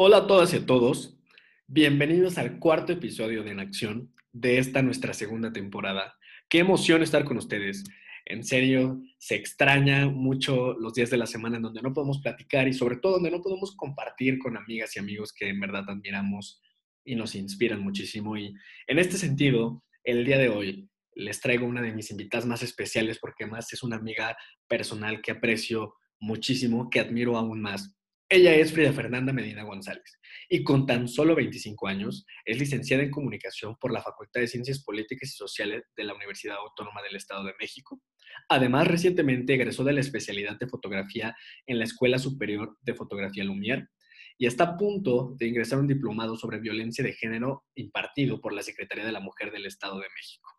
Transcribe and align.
Hola 0.00 0.18
a 0.18 0.26
todas 0.28 0.54
y 0.54 0.58
a 0.58 0.64
todos. 0.64 1.18
Bienvenidos 1.66 2.38
al 2.38 2.60
cuarto 2.60 2.92
episodio 2.92 3.42
de 3.42 3.50
En 3.50 3.58
Acción 3.58 4.14
de 4.32 4.58
esta 4.58 4.80
nuestra 4.80 5.12
segunda 5.12 5.52
temporada. 5.52 6.14
Qué 6.48 6.60
emoción 6.60 7.02
estar 7.02 7.24
con 7.24 7.36
ustedes. 7.36 7.82
En 8.24 8.44
serio, 8.44 9.02
se 9.18 9.34
extraña 9.34 10.06
mucho 10.06 10.74
los 10.74 10.94
días 10.94 11.10
de 11.10 11.16
la 11.16 11.26
semana 11.26 11.56
en 11.56 11.64
donde 11.64 11.82
no 11.82 11.92
podemos 11.92 12.20
platicar 12.20 12.68
y 12.68 12.74
sobre 12.74 12.98
todo 12.98 13.14
donde 13.14 13.32
no 13.32 13.42
podemos 13.42 13.74
compartir 13.74 14.38
con 14.38 14.56
amigas 14.56 14.94
y 14.94 15.00
amigos 15.00 15.32
que 15.32 15.48
en 15.48 15.58
verdad 15.58 15.82
admiramos 15.88 16.62
y 17.04 17.16
nos 17.16 17.34
inspiran 17.34 17.80
muchísimo. 17.80 18.36
Y 18.36 18.54
en 18.86 19.00
este 19.00 19.16
sentido, 19.16 19.82
el 20.04 20.24
día 20.24 20.38
de 20.38 20.48
hoy 20.48 20.88
les 21.16 21.40
traigo 21.40 21.66
una 21.66 21.82
de 21.82 21.92
mis 21.92 22.12
invitadas 22.12 22.46
más 22.46 22.62
especiales 22.62 23.18
porque 23.18 23.46
más 23.46 23.72
es 23.72 23.82
una 23.82 23.96
amiga 23.96 24.36
personal 24.68 25.20
que 25.22 25.32
aprecio 25.32 25.96
muchísimo, 26.20 26.88
que 26.88 27.00
admiro 27.00 27.36
aún 27.36 27.60
más 27.60 27.97
ella 28.30 28.54
es 28.54 28.72
Frida 28.72 28.92
Fernanda 28.92 29.32
Medina 29.32 29.62
González 29.62 30.18
y 30.50 30.62
con 30.62 30.84
tan 30.84 31.08
solo 31.08 31.34
25 31.34 31.88
años 31.88 32.26
es 32.44 32.58
licenciada 32.58 33.02
en 33.02 33.10
comunicación 33.10 33.76
por 33.76 33.90
la 33.90 34.02
Facultad 34.02 34.42
de 34.42 34.48
Ciencias 34.48 34.84
Políticas 34.84 35.30
y 35.30 35.36
Sociales 35.36 35.84
de 35.96 36.04
la 36.04 36.14
Universidad 36.14 36.56
Autónoma 36.56 37.02
del 37.02 37.16
Estado 37.16 37.44
de 37.44 37.54
México. 37.58 38.02
Además, 38.50 38.86
recientemente 38.86 39.54
egresó 39.54 39.82
de 39.82 39.94
la 39.94 40.00
especialidad 40.00 40.58
de 40.58 40.68
fotografía 40.68 41.34
en 41.66 41.78
la 41.78 41.84
Escuela 41.84 42.18
Superior 42.18 42.76
de 42.82 42.94
Fotografía 42.94 43.44
Lumière 43.44 43.88
y 44.36 44.46
está 44.46 44.64
a 44.64 44.76
punto 44.76 45.34
de 45.38 45.46
ingresar 45.46 45.78
un 45.78 45.88
diplomado 45.88 46.36
sobre 46.36 46.60
violencia 46.60 47.02
de 47.02 47.14
género 47.14 47.64
impartido 47.74 48.40
por 48.42 48.52
la 48.52 48.62
Secretaría 48.62 49.06
de 49.06 49.12
la 49.12 49.20
Mujer 49.20 49.50
del 49.50 49.64
Estado 49.64 49.98
de 49.98 50.06
México. 50.14 50.50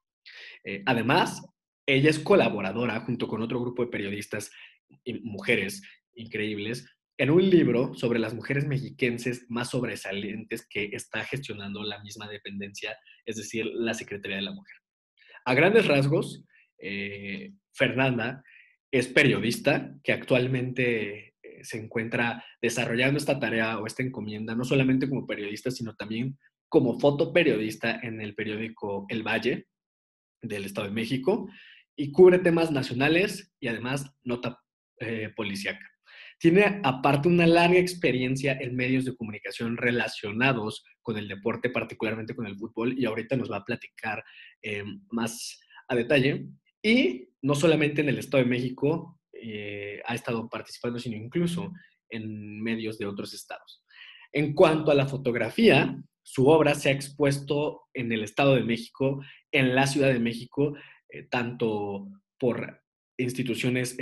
Eh, 0.64 0.82
además, 0.88 1.46
ella 1.86 2.10
es 2.10 2.20
colaboradora 2.20 3.00
junto 3.02 3.28
con 3.28 3.42
otro 3.42 3.62
grupo 3.62 3.84
de 3.84 3.92
periodistas 3.92 4.52
y 5.04 5.20
mujeres 5.22 5.84
increíbles 6.14 6.86
en 7.20 7.30
un 7.30 7.50
libro 7.50 7.94
sobre 7.96 8.18
las 8.18 8.34
mujeres 8.34 8.66
mexiquenses 8.66 9.46
más 9.50 9.72
sobresalientes 9.72 10.66
que 10.70 10.86
está 10.94 11.26
gestionando 11.26 11.84
la 11.84 12.02
misma 12.02 12.30
dependencia, 12.30 12.98
es 13.26 13.36
decir, 13.36 13.66
la 13.66 13.94
Secretaría 13.94 14.38
de 14.38 14.44
la 14.44 14.54
Mujer. 14.54 14.78
A 15.44 15.54
grandes 15.54 15.86
rasgos, 15.86 16.46
eh, 16.78 17.52
Fernanda 17.74 18.42
es 18.90 19.10
periodista 19.10 19.94
que 20.02 20.14
actualmente 20.14 21.36
eh, 21.44 21.64
se 21.64 21.78
encuentra 21.78 22.42
desarrollando 22.62 23.18
esta 23.18 23.38
tarea 23.38 23.78
o 23.80 23.86
esta 23.86 24.02
encomienda, 24.02 24.56
no 24.56 24.64
solamente 24.64 25.10
como 25.10 25.28
periodista, 25.28 25.72
sino 25.72 25.96
también 25.96 26.40
como 26.70 27.02
fotoperiodista 27.02 28.00
en 28.02 28.22
el 28.22 28.34
periódico 28.34 29.06
El 29.10 29.24
Valle 29.24 29.68
del 30.42 30.64
Estado 30.64 30.88
de 30.88 30.94
México 30.94 31.50
y 31.98 32.14
cubre 32.14 32.40
temas 32.40 32.72
nacionales 32.72 33.54
y 33.60 33.68
además 33.68 34.10
nota 34.24 34.58
eh, 35.02 35.34
policíaca. 35.36 35.86
Tiene 36.40 36.80
aparte 36.84 37.28
una 37.28 37.46
larga 37.46 37.80
experiencia 37.80 38.58
en 38.60 38.74
medios 38.74 39.04
de 39.04 39.16
comunicación 39.16 39.76
relacionados 39.76 40.86
con 41.02 41.18
el 41.18 41.28
deporte, 41.28 41.70
particularmente 41.70 42.34
con 42.34 42.48
el 42.48 42.56
fútbol, 42.56 42.98
y 42.98 43.06
ahorita 43.06 43.36
nos 43.36 43.52
va 43.52 43.58
a 43.58 43.66
platicar 43.66 44.24
eh, 44.62 44.84
más 45.12 45.60
a 45.90 45.96
detalle. 45.96 46.46
Y 46.82 47.28
no 47.42 47.56
solamente 47.56 48.02
en 48.02 48.10
el 48.10 48.20
Estado 48.20 48.42
de 48.44 48.50
México 48.50 49.20
eh, 49.34 50.02
ha 50.06 50.16
estado 50.16 50.48
participando, 50.48 50.98
sino 50.98 51.18
incluso 51.18 51.74
en 52.10 52.62
medios 52.62 52.98
de 52.98 53.06
otros 53.06 53.34
estados. 53.34 53.84
En 54.32 54.54
cuanto 54.54 54.92
a 54.92 54.96
la 54.96 55.08
fotografía, 55.08 56.02
su 56.24 56.48
obra 56.48 56.74
se 56.74 56.88
ha 56.88 56.94
expuesto 56.94 57.82
en 57.94 58.14
el 58.14 58.24
Estado 58.24 58.56
de 58.56 58.64
México, 58.64 59.22
en 59.52 59.76
la 59.76 59.88
Ciudad 59.88 60.14
de 60.14 60.20
México, 60.20 60.78
eh, 61.10 61.24
tanto 61.24 62.08
por 62.38 62.82
instituciones 63.18 63.98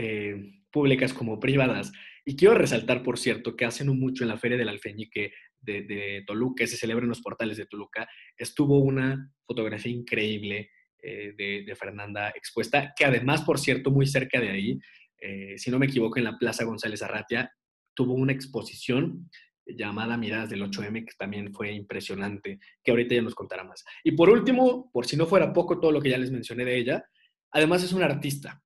públicas 0.70 1.12
como 1.12 1.40
privadas. 1.40 1.92
Y 2.30 2.36
quiero 2.36 2.56
resaltar, 2.56 3.04
por 3.04 3.18
cierto, 3.18 3.56
que 3.56 3.64
hace 3.64 3.86
no 3.86 3.94
mucho 3.94 4.26
en 4.26 4.28
la 4.28 4.38
Feria 4.38 4.58
del 4.58 4.68
Alfeñique 4.68 5.32
de, 5.62 6.26
Toluca, 6.28 6.66
que 6.66 6.68
se 6.68 6.76
celebra 6.76 7.04
en 7.04 7.10
los 7.10 7.22
portales 7.22 7.56
de 7.56 7.68
Toluca, 7.68 8.06
estuvo 8.38 8.80
una 8.80 9.32
fotografía 9.46 9.94
increíble 9.94 10.72
eh, 11.02 11.34
de, 11.38 11.76
Fernanda 11.78 12.32
expuesta, 12.32 12.94
que 12.98 13.06
además, 13.06 13.44
por 13.44 13.60
cierto, 13.60 13.92
muy 13.92 14.06
cerca 14.08 14.42
de 14.42 14.50
ahí, 14.50 14.78
eh, 15.22 15.58
si 15.58 15.72
no 15.72 15.80
me 15.80 15.86
equivoco, 15.86 16.18
en 16.18 16.26
la 16.26 16.38
Plaza 16.38 16.66
González 16.66 17.02
Arratia, 17.02 17.50
tuvo 17.94 18.14
una 18.14 18.34
exposición 18.34 19.30
llamada 19.66 20.18
Miradas 20.18 20.50
del 20.50 20.64
8M, 20.64 21.06
que 21.06 21.14
también 21.18 21.54
fue 21.54 21.72
impresionante, 21.72 22.60
que 22.84 22.92
ahorita 22.92 23.16
ya 23.16 23.22
nos 23.22 23.36
contará 23.36 23.64
más. 23.64 23.86
Y 24.04 24.12
por 24.12 24.30
último, 24.30 24.92
por 24.92 25.06
si 25.06 25.16
no 25.16 25.28
fuera 25.28 25.54
poco 25.54 25.80
todo 25.80 25.94
lo 25.94 26.02
que 26.02 26.10
ya 26.10 26.18
les 26.18 26.32
mencioné 26.32 26.66
de 26.66 26.78
ella, 26.78 27.06
además 27.52 27.86
es 27.86 27.94
una 27.94 28.08
artista, 28.08 28.62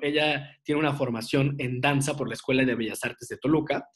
ella 0.00 0.56
tiene 0.62 0.80
una 0.80 0.94
formación 0.94 1.54
en 1.58 1.80
danza 1.80 2.16
por 2.16 2.28
la 2.28 2.34
Escuela 2.34 2.64
de 2.64 2.74
Bellas 2.74 3.04
Artes 3.04 3.28
de 3.28 3.38
Toluca 3.38 3.86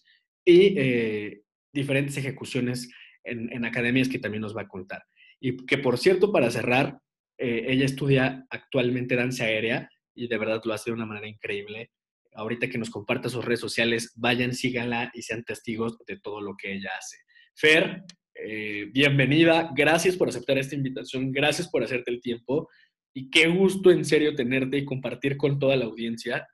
y 0.44 0.78
eh, 0.78 1.42
diferentes 1.72 2.16
ejecuciones 2.16 2.88
en, 3.24 3.64
academias 3.64 4.08
que 4.08 4.18
también 4.18 4.42
nos 4.42 4.56
va 4.56 4.62
a 4.62 4.68
contar. 4.68 5.02
Y 5.40 5.56
que, 5.66 5.78
por 5.78 5.98
cierto, 5.98 6.32
para 6.32 6.50
cerrar, 6.50 6.98
eh, 7.38 7.66
ella 7.68 7.84
estudia 7.84 8.46
actualmente 8.50 9.16
danza 9.16 9.44
aérea 9.44 9.88
y 10.14 10.28
de 10.28 10.38
verdad 10.38 10.60
lo 10.64 10.74
hace 10.74 10.90
de 10.90 10.94
una 10.94 11.06
manera 11.06 11.28
increíble. 11.28 11.90
Ahorita 12.34 12.68
que 12.68 12.78
nos 12.78 12.90
comparta 12.90 13.28
sus 13.28 13.44
redes 13.44 13.60
sociales, 13.60 14.12
vayan, 14.16 14.54
síganla 14.54 15.10
y 15.14 15.22
sean 15.22 15.44
testigos 15.44 15.98
de 16.06 16.18
todo 16.18 16.40
lo 16.40 16.54
que 16.56 16.72
ella 16.72 16.90
hace. 16.98 17.18
Fer, 17.54 18.04
eh, 18.34 18.86
bienvenida. 18.92 19.70
Gracias 19.74 20.16
por 20.16 20.28
aceptar 20.28 20.58
esta 20.58 20.74
invitación. 20.74 21.32
Gracias 21.32 21.68
por 21.68 21.82
hacerte 21.82 22.10
el 22.10 22.20
tiempo. 22.20 22.68
Y 23.14 23.30
qué 23.30 23.48
gusto 23.48 23.90
en 23.90 24.04
serio 24.04 24.34
tenerte 24.34 24.78
y 24.78 24.84
compartir 24.84 25.36
con 25.36 25.58
toda 25.58 25.76
la 25.76 25.84
audiencia 25.84 26.48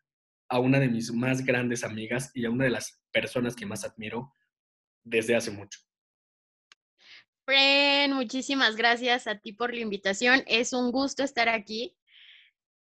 a 0.49 0.59
una 0.59 0.81
de 0.81 0.89
mis 0.89 1.13
más 1.13 1.45
grandes 1.45 1.85
amigas 1.85 2.31
y 2.35 2.45
a 2.45 2.51
una 2.51 2.65
de 2.65 2.71
las 2.71 3.01
personas 3.13 3.55
que 3.55 3.67
más 3.67 3.85
admiro 3.85 4.33
desde 5.05 5.37
hace 5.37 5.51
mucho. 5.51 5.81
Fren, 7.45 8.13
muchísimas 8.13 8.77
gracias 8.77 9.27
a 9.27 9.39
ti 9.39 9.53
por 9.53 9.73
la 9.73 9.81
invitación. 9.81 10.43
Es 10.47 10.73
un 10.73 10.91
gusto 10.91 11.23
estar 11.23 11.49
aquí. 11.49 11.97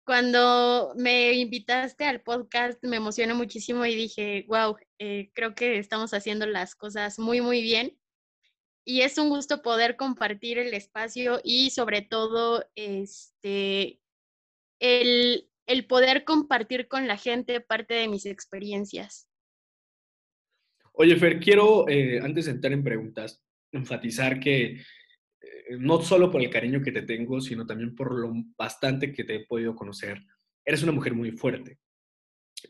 Cuando 0.04 0.92
me 0.96 1.32
invitaste 1.34 2.04
al 2.04 2.22
podcast 2.22 2.82
me 2.84 2.96
emocioné 2.96 3.34
muchísimo 3.34 3.86
y 3.86 3.94
dije, 3.94 4.44
wow, 4.48 4.76
eh, 4.98 5.30
creo 5.34 5.54
que 5.54 5.78
estamos 5.78 6.12
haciendo 6.12 6.44
las 6.46 6.74
cosas 6.74 7.18
muy, 7.18 7.40
muy 7.40 7.62
bien 7.62 7.96
y 8.84 9.02
es 9.02 9.18
un 9.18 9.28
gusto 9.28 9.62
poder 9.62 9.96
compartir 9.96 10.58
el 10.58 10.74
espacio 10.74 11.40
y 11.44 11.70
sobre 11.70 12.02
todo 12.02 12.64
este, 12.74 14.00
el, 14.80 15.48
poder 15.88 16.24
compartir 16.24 16.88
con 16.88 17.06
la 17.06 17.16
gente 17.16 17.60
parte 17.60 17.94
de 17.94 18.08
mis 18.08 18.26
experiencias. 18.26 19.28
Oye, 20.94 21.16
Fer, 21.16 21.40
quiero, 21.40 21.88
eh, 21.88 22.20
antes 22.20 22.46
de 22.46 22.52
entrar 22.52 22.72
en 22.72 22.84
preguntas, 22.84 23.42
enfatizar 23.70 24.38
que 24.38 24.64
eh, 24.64 24.82
no 25.78 26.02
solo 26.02 26.30
por 26.30 26.42
el 26.42 26.50
cariño 26.50 26.82
que 26.82 26.92
te 26.92 27.02
tengo, 27.02 27.40
sino 27.40 27.64
también 27.64 27.94
por 27.94 28.12
lo 28.12 28.32
bastante 28.58 29.12
que 29.12 29.24
te 29.24 29.36
he 29.36 29.46
podido 29.46 29.74
conocer, 29.74 30.22
eres 30.64 30.82
una 30.82 30.92
mujer 30.92 31.14
muy 31.14 31.30
fuerte. 31.32 31.78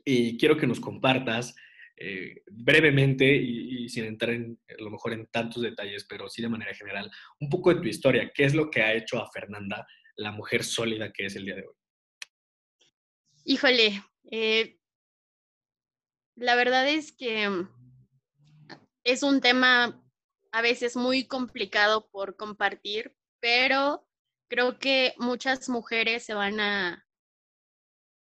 Y 0.05 0.39
quiero 0.39 0.56
que 0.56 0.67
nos 0.67 0.79
compartas 0.79 1.55
eh, 2.04 2.42
brevemente 2.50 3.24
y, 3.24 3.88
sin 3.88 4.06
entrar 4.06 4.32
en, 4.32 4.58
a 4.68 4.82
lo 4.82 4.90
mejor 4.90 5.12
en 5.12 5.26
tantos 5.28 5.62
detalles, 5.62 6.04
pero 6.08 6.28
sí 6.28 6.42
de 6.42 6.48
manera 6.48 6.74
general, 6.74 7.08
un 7.38 7.48
poco 7.48 7.72
de 7.72 7.80
tu 7.80 7.86
historia. 7.86 8.32
¿Qué 8.34 8.44
es 8.44 8.54
lo 8.54 8.70
que 8.70 8.82
ha 8.82 8.92
hecho 8.92 9.22
a 9.22 9.30
Fernanda 9.30 9.86
la 10.16 10.32
mujer 10.32 10.64
sólida 10.64 11.12
que 11.12 11.26
es 11.26 11.36
el 11.36 11.44
día 11.44 11.54
de 11.54 11.66
hoy? 11.66 11.74
Híjole, 13.44 14.02
eh, 14.32 14.78
la 16.34 16.56
verdad 16.56 16.88
es 16.88 17.12
que 17.12 17.48
mm, 17.48 17.68
es 19.04 19.22
un 19.22 19.40
tema 19.40 20.04
a 20.50 20.60
veces 20.60 20.96
muy 20.96 21.28
complicado 21.28 22.08
por 22.10 22.36
compartir, 22.36 23.16
pero 23.40 24.04
creo 24.48 24.80
que 24.80 25.14
muchas 25.19 25.69
mujeres 25.69 26.25
se 26.25 26.34
van 26.34 26.58
a, 26.58 27.06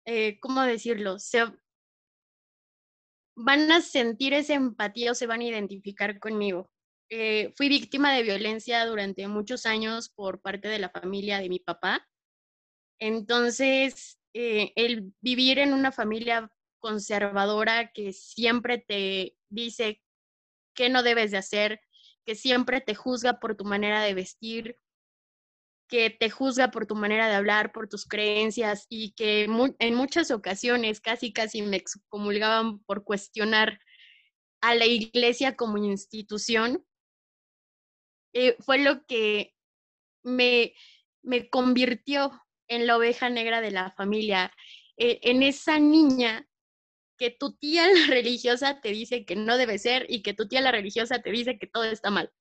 eh, 0.05 0.39
¿cómo 0.39 0.63
decirlo? 0.63 1.19
Se, 1.19 1.43
van 3.37 3.71
a 3.71 3.81
sentir 3.81 4.33
esa 4.33 4.55
empatía 4.55 5.11
o 5.11 5.15
se 5.15 5.27
van 5.27 5.41
a 5.41 5.45
identificar 5.45 6.19
conmigo. 6.19 6.71
Eh, 7.09 7.53
fui 7.55 7.69
víctima 7.69 8.11
de 8.13 8.23
violencia 8.23 8.85
durante 8.85 9.27
muchos 9.27 9.65
años 9.65 10.09
por 10.09 10.41
parte 10.41 10.67
de 10.67 10.79
la 10.79 10.89
familia 10.89 11.39
de 11.39 11.47
mi 11.47 11.59
papá. 11.59 12.05
Entonces, 12.99 14.19
eh, 14.33 14.73
el 14.75 15.13
vivir 15.21 15.59
en 15.59 15.73
una 15.73 15.91
familia 15.91 16.51
conservadora 16.79 17.91
que 17.91 18.11
siempre 18.11 18.79
te 18.79 19.37
dice 19.49 20.01
qué 20.73 20.89
no 20.89 21.03
debes 21.03 21.29
de 21.29 21.37
hacer, 21.37 21.79
que 22.25 22.33
siempre 22.33 22.81
te 22.81 22.95
juzga 22.95 23.39
por 23.39 23.55
tu 23.55 23.65
manera 23.65 24.01
de 24.01 24.15
vestir, 24.15 24.79
que 25.87 26.09
te 26.09 26.29
juzga 26.29 26.69
por 26.69 26.85
tu 26.85 26.95
manera 26.95 27.27
de 27.27 27.35
hablar, 27.35 27.71
por 27.71 27.87
tus 27.87 28.05
creencias 28.05 28.85
y 28.89 29.11
que 29.13 29.47
en 29.79 29.95
muchas 29.95 30.31
ocasiones 30.31 30.99
casi 30.99 31.31
casi 31.31 31.61
me 31.61 31.77
excomulgaban 31.77 32.79
por 32.79 33.03
cuestionar 33.03 33.79
a 34.61 34.75
la 34.75 34.85
iglesia 34.85 35.55
como 35.55 35.77
institución, 35.77 36.85
eh, 38.33 38.55
fue 38.59 38.79
lo 38.79 39.05
que 39.05 39.53
me, 40.23 40.73
me 41.23 41.49
convirtió 41.49 42.31
en 42.67 42.85
la 42.85 42.97
oveja 42.97 43.29
negra 43.29 43.61
de 43.61 43.71
la 43.71 43.91
familia, 43.91 44.53
eh, 44.97 45.19
en 45.23 45.43
esa 45.43 45.79
niña 45.79 46.47
que 47.17 47.31
tu 47.31 47.55
tía 47.55 47.87
la 47.87 48.07
religiosa 48.07 48.81
te 48.81 48.89
dice 48.89 49.25
que 49.25 49.35
no 49.35 49.57
debe 49.57 49.77
ser 49.79 50.05
y 50.09 50.21
que 50.21 50.33
tu 50.33 50.47
tía 50.47 50.61
la 50.61 50.71
religiosa 50.71 51.21
te 51.21 51.31
dice 51.31 51.57
que 51.57 51.67
todo 51.67 51.83
está 51.85 52.09
mal. 52.11 52.31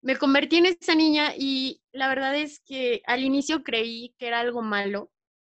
Me 0.00 0.16
convertí 0.16 0.56
en 0.56 0.66
esa 0.66 0.94
niña 0.94 1.34
y 1.36 1.82
la 1.92 2.08
verdad 2.08 2.36
es 2.36 2.60
que 2.60 3.02
al 3.06 3.22
inicio 3.22 3.62
creí 3.62 4.14
que 4.18 4.28
era 4.28 4.40
algo 4.40 4.62
malo. 4.62 5.10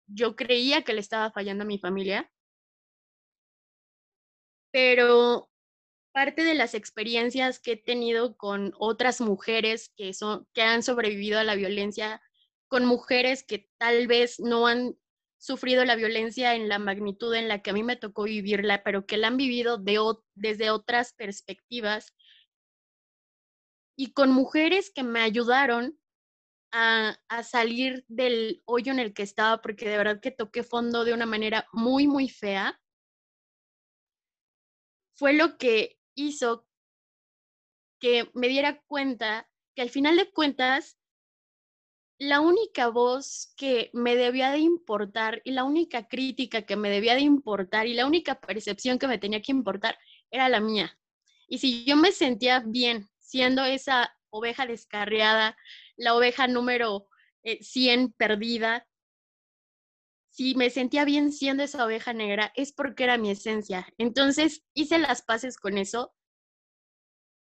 Yo 0.07 0.35
creía 0.35 0.83
que 0.83 0.95
le 0.95 1.01
estaba 1.01 1.31
fallando 1.31 1.65
a 1.65 1.67
mi 1.67 1.79
familia. 1.79 2.31
Pero 4.73 5.51
parte 6.13 6.43
de 6.43 6.55
las 6.55 6.75
experiencias 6.75 7.61
que 7.61 7.73
he 7.73 7.77
tenido 7.77 8.37
con 8.37 8.73
otras 8.79 9.21
mujeres 9.21 9.93
que, 9.97 10.15
son, 10.15 10.47
que 10.55 10.63
han 10.63 10.83
sobrevivido 10.83 11.39
a 11.39 11.45
la 11.45 11.55
violencia, 11.55 12.21
con 12.69 12.85
mujeres 12.87 13.45
que 13.45 13.69
tal 13.79 14.07
vez 14.07 14.41
no 14.41 14.67
han 14.67 14.97
sufrido 15.39 15.85
la 15.85 15.97
violencia 15.97 16.55
en 16.55 16.69
la 16.69 16.79
magnitud 16.79 17.35
en 17.35 17.49
la 17.49 17.63
que 17.63 17.71
a 17.71 17.73
mí 17.73 17.83
me 17.83 17.97
tocó 17.97 18.25
vivirla, 18.25 18.83
pero 18.83 19.07
que 19.07 19.17
la 19.17 19.29
han 19.29 19.37
vivido 19.37 19.79
de, 19.79 19.99
desde 20.35 20.71
otras 20.71 21.15
perspectivas, 21.15 22.15
y 23.97 24.13
con 24.13 24.31
mujeres 24.31 24.91
que 24.95 25.03
me 25.03 25.21
ayudaron 25.21 25.99
a, 26.73 27.19
a, 27.29 27.43
salir 27.43 28.05
del 28.09 28.63
hoyo 28.65 28.93
en 28.93 29.01
el 29.01 29.13
que 29.13 29.23
estaba, 29.23 29.61
porque 29.61 29.89
de 29.89 29.97
verdad 29.97 30.21
que 30.21 30.31
toqué 30.31 30.63
fondo 30.63 31.05
de 31.05 31.13
una 31.13 31.27
manera 31.27 31.67
muy, 31.73 32.07
muy 32.07 32.29
fea, 32.29 32.81
fue 35.15 35.33
lo 35.35 35.59
que 35.59 35.99
hizo 36.15 36.67
que 38.01 38.31
me 38.35 38.49
diera 38.49 38.81
cuenta 38.87 39.49
que 39.75 39.83
al 39.83 39.91
final 39.91 40.17
de 40.17 40.31
cuentas, 40.33 40.99
la 42.19 42.41
única 42.41 42.89
voz 42.89 43.53
que 43.57 43.91
me 43.93 44.17
debía 44.17 44.51
de 44.51 44.59
importar 44.59 45.41
y 45.45 45.53
la 45.53 45.65
única 45.65 46.09
crítica 46.09 46.63
que 46.63 46.77
me 46.77 46.91
debía 46.91 47.15
de 47.15 47.21
importar 47.21 47.87
y 47.87 47.95
la 47.95 48.07
única 48.07 48.41
percepción 48.41 48.99
que 48.99 49.07
me 49.07 49.19
tenía 49.19 49.41
que 49.43 49.53
importar 49.53 49.99
era 50.31 50.49
la 50.49 50.61
mía. 50.61 50.99
Y 51.49 51.59
si 51.59 51.85
yo 51.85 51.97
me 51.97 52.13
sentía 52.13 52.61
bien 52.61 53.09
siendo 53.31 53.65
esa 53.65 54.13
oveja 54.31 54.67
descarriada, 54.67 55.57
la 55.97 56.17
oveja 56.17 56.49
número 56.49 57.07
100 57.45 58.01
eh, 58.01 58.13
perdida, 58.17 58.89
si 60.31 60.57
me 60.57 60.71
sentía 60.71 61.05
bien 61.05 61.33
siendo 61.33 61.63
esa 61.63 61.85
oveja 61.85 62.13
negra, 62.13 62.53
es 62.57 62.73
porque 62.73 63.05
era 63.05 63.19
mi 63.19 63.31
esencia. 63.31 63.87
Entonces 63.99 64.65
hice 64.75 64.99
las 64.99 65.23
paces 65.23 65.57
con 65.57 65.79
eso. 65.79 66.13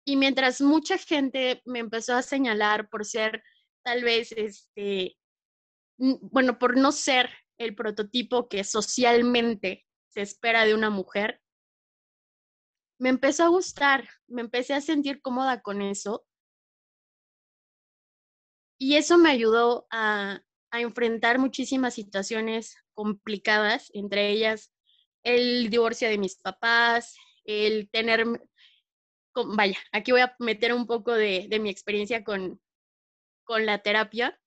Y 0.06 0.16
mientras 0.16 0.60
mucha 0.60 0.98
gente 0.98 1.62
me 1.64 1.78
empezó 1.78 2.14
a 2.14 2.22
señalar 2.22 2.90
por 2.90 3.06
ser 3.06 3.42
tal 3.82 4.04
vez, 4.04 4.32
este, 4.32 5.16
bueno, 5.96 6.58
por 6.58 6.76
no 6.76 6.92
ser 6.92 7.30
el 7.58 7.74
prototipo 7.74 8.48
que 8.48 8.62
socialmente 8.62 9.86
se 10.08 10.20
espera 10.20 10.64
de 10.64 10.74
una 10.74 10.90
mujer, 10.90 11.40
me 12.98 13.08
empezó 13.08 13.44
a 13.44 13.48
gustar, 13.48 14.08
me 14.26 14.40
empecé 14.40 14.74
a 14.74 14.80
sentir 14.80 15.22
cómoda 15.22 15.62
con 15.62 15.82
eso. 15.82 16.26
Y 18.78 18.96
eso 18.96 19.18
me 19.18 19.30
ayudó 19.30 19.86
a, 19.90 20.40
a 20.70 20.80
enfrentar 20.80 21.38
muchísimas 21.38 21.94
situaciones 21.94 22.76
complicadas, 22.94 23.90
entre 23.94 24.30
ellas 24.30 24.72
el 25.22 25.68
divorcio 25.70 26.08
de 26.08 26.18
mis 26.18 26.36
papás, 26.36 27.16
el 27.44 27.90
tener, 27.90 28.24
vaya, 29.34 29.78
aquí 29.92 30.12
voy 30.12 30.20
a 30.20 30.34
meter 30.38 30.72
un 30.72 30.86
poco 30.86 31.12
de, 31.12 31.46
de 31.48 31.58
mi 31.58 31.70
experiencia 31.70 32.24
con, 32.24 32.60
con 33.44 33.66
la 33.66 33.78
terapia. 33.78 34.40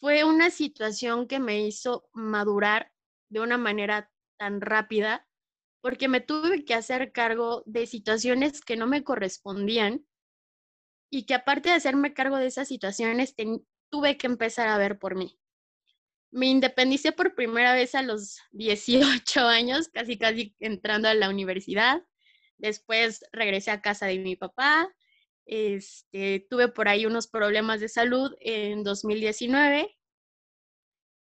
Fue 0.00 0.24
una 0.24 0.50
situación 0.50 1.26
que 1.26 1.38
me 1.38 1.66
hizo 1.66 2.08
madurar 2.12 2.92
de 3.30 3.40
una 3.40 3.56
manera 3.56 4.10
tan 4.36 4.60
rápida 4.60 5.26
porque 5.84 6.08
me 6.08 6.22
tuve 6.22 6.64
que 6.64 6.72
hacer 6.72 7.12
cargo 7.12 7.62
de 7.66 7.86
situaciones 7.86 8.62
que 8.62 8.74
no 8.74 8.86
me 8.86 9.04
correspondían 9.04 10.06
y 11.10 11.26
que 11.26 11.34
aparte 11.34 11.68
de 11.68 11.74
hacerme 11.74 12.14
cargo 12.14 12.38
de 12.38 12.46
esas 12.46 12.68
situaciones, 12.68 13.34
tuve 13.90 14.16
que 14.16 14.26
empezar 14.26 14.68
a 14.68 14.78
ver 14.78 14.98
por 14.98 15.14
mí. 15.14 15.38
Me 16.30 16.46
independicé 16.46 17.12
por 17.12 17.34
primera 17.34 17.74
vez 17.74 17.94
a 17.94 18.00
los 18.00 18.38
18 18.52 19.40
años, 19.42 19.88
casi 19.88 20.16
casi 20.16 20.56
entrando 20.58 21.06
a 21.06 21.12
la 21.12 21.28
universidad. 21.28 22.02
Después 22.56 23.22
regresé 23.30 23.70
a 23.70 23.82
casa 23.82 24.06
de 24.06 24.20
mi 24.20 24.36
papá. 24.36 24.90
Este, 25.44 26.46
tuve 26.48 26.68
por 26.68 26.88
ahí 26.88 27.04
unos 27.04 27.28
problemas 27.28 27.80
de 27.80 27.90
salud 27.90 28.34
en 28.40 28.84
2019 28.84 29.94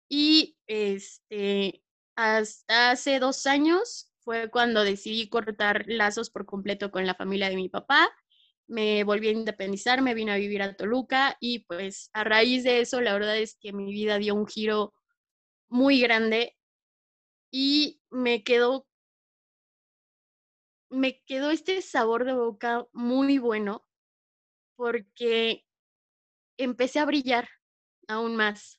y 0.09 0.57
este, 0.67 1.85
hasta 2.17 2.93
hace 2.93 3.19
dos 3.19 3.45
años 3.45 4.09
fue 4.29 4.51
cuando 4.51 4.85
decidí 4.85 5.31
cortar 5.31 5.87
lazos 5.87 6.29
por 6.29 6.45
completo 6.45 6.91
con 6.91 7.07
la 7.07 7.15
familia 7.15 7.49
de 7.49 7.57
mi 7.57 7.71
papá 7.71 8.11
me 8.67 9.03
volví 9.03 9.29
a 9.29 9.31
independizar, 9.31 10.03
me 10.03 10.13
vine 10.13 10.33
a 10.33 10.37
vivir 10.37 10.61
a 10.61 10.77
Toluca 10.77 11.39
y 11.41 11.61
pues 11.61 12.11
a 12.13 12.25
raíz 12.25 12.63
de 12.63 12.81
eso 12.81 13.01
la 13.01 13.15
verdad 13.15 13.39
es 13.39 13.57
que 13.59 13.73
mi 13.73 13.91
vida 13.91 14.19
dio 14.19 14.35
un 14.35 14.47
giro 14.47 14.93
muy 15.71 16.03
grande 16.03 16.59
y 17.51 18.03
me 18.11 18.45
quedó 18.45 18.87
me 20.91 21.23
quedó 21.25 21.51
este 21.51 21.81
sabor 21.81 22.27
de 22.27 22.35
boca 22.35 22.87
muy 22.93 23.39
bueno 23.39 23.87
porque 24.77 25.65
empecé 26.59 26.99
a 26.99 27.07
brillar 27.07 27.49
aún 28.09 28.37
más. 28.37 28.79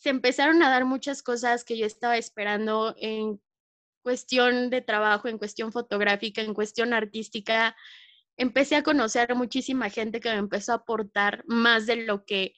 Se 0.00 0.08
empezaron 0.08 0.62
a 0.62 0.70
dar 0.70 0.84
muchas 0.84 1.22
cosas 1.22 1.64
que 1.64 1.78
yo 1.78 1.86
estaba 1.86 2.16
esperando 2.16 2.94
en 2.98 3.40
cuestión 4.02 4.70
de 4.70 4.80
trabajo, 4.80 5.28
en 5.28 5.38
cuestión 5.38 5.72
fotográfica, 5.72 6.40
en 6.40 6.54
cuestión 6.54 6.92
artística, 6.92 7.76
empecé 8.36 8.76
a 8.76 8.82
conocer 8.82 9.30
a 9.30 9.34
muchísima 9.34 9.90
gente 9.90 10.20
que 10.20 10.30
me 10.30 10.38
empezó 10.38 10.72
a 10.72 10.76
aportar 10.76 11.44
más 11.46 11.86
de 11.86 11.96
lo 11.96 12.24
que 12.24 12.54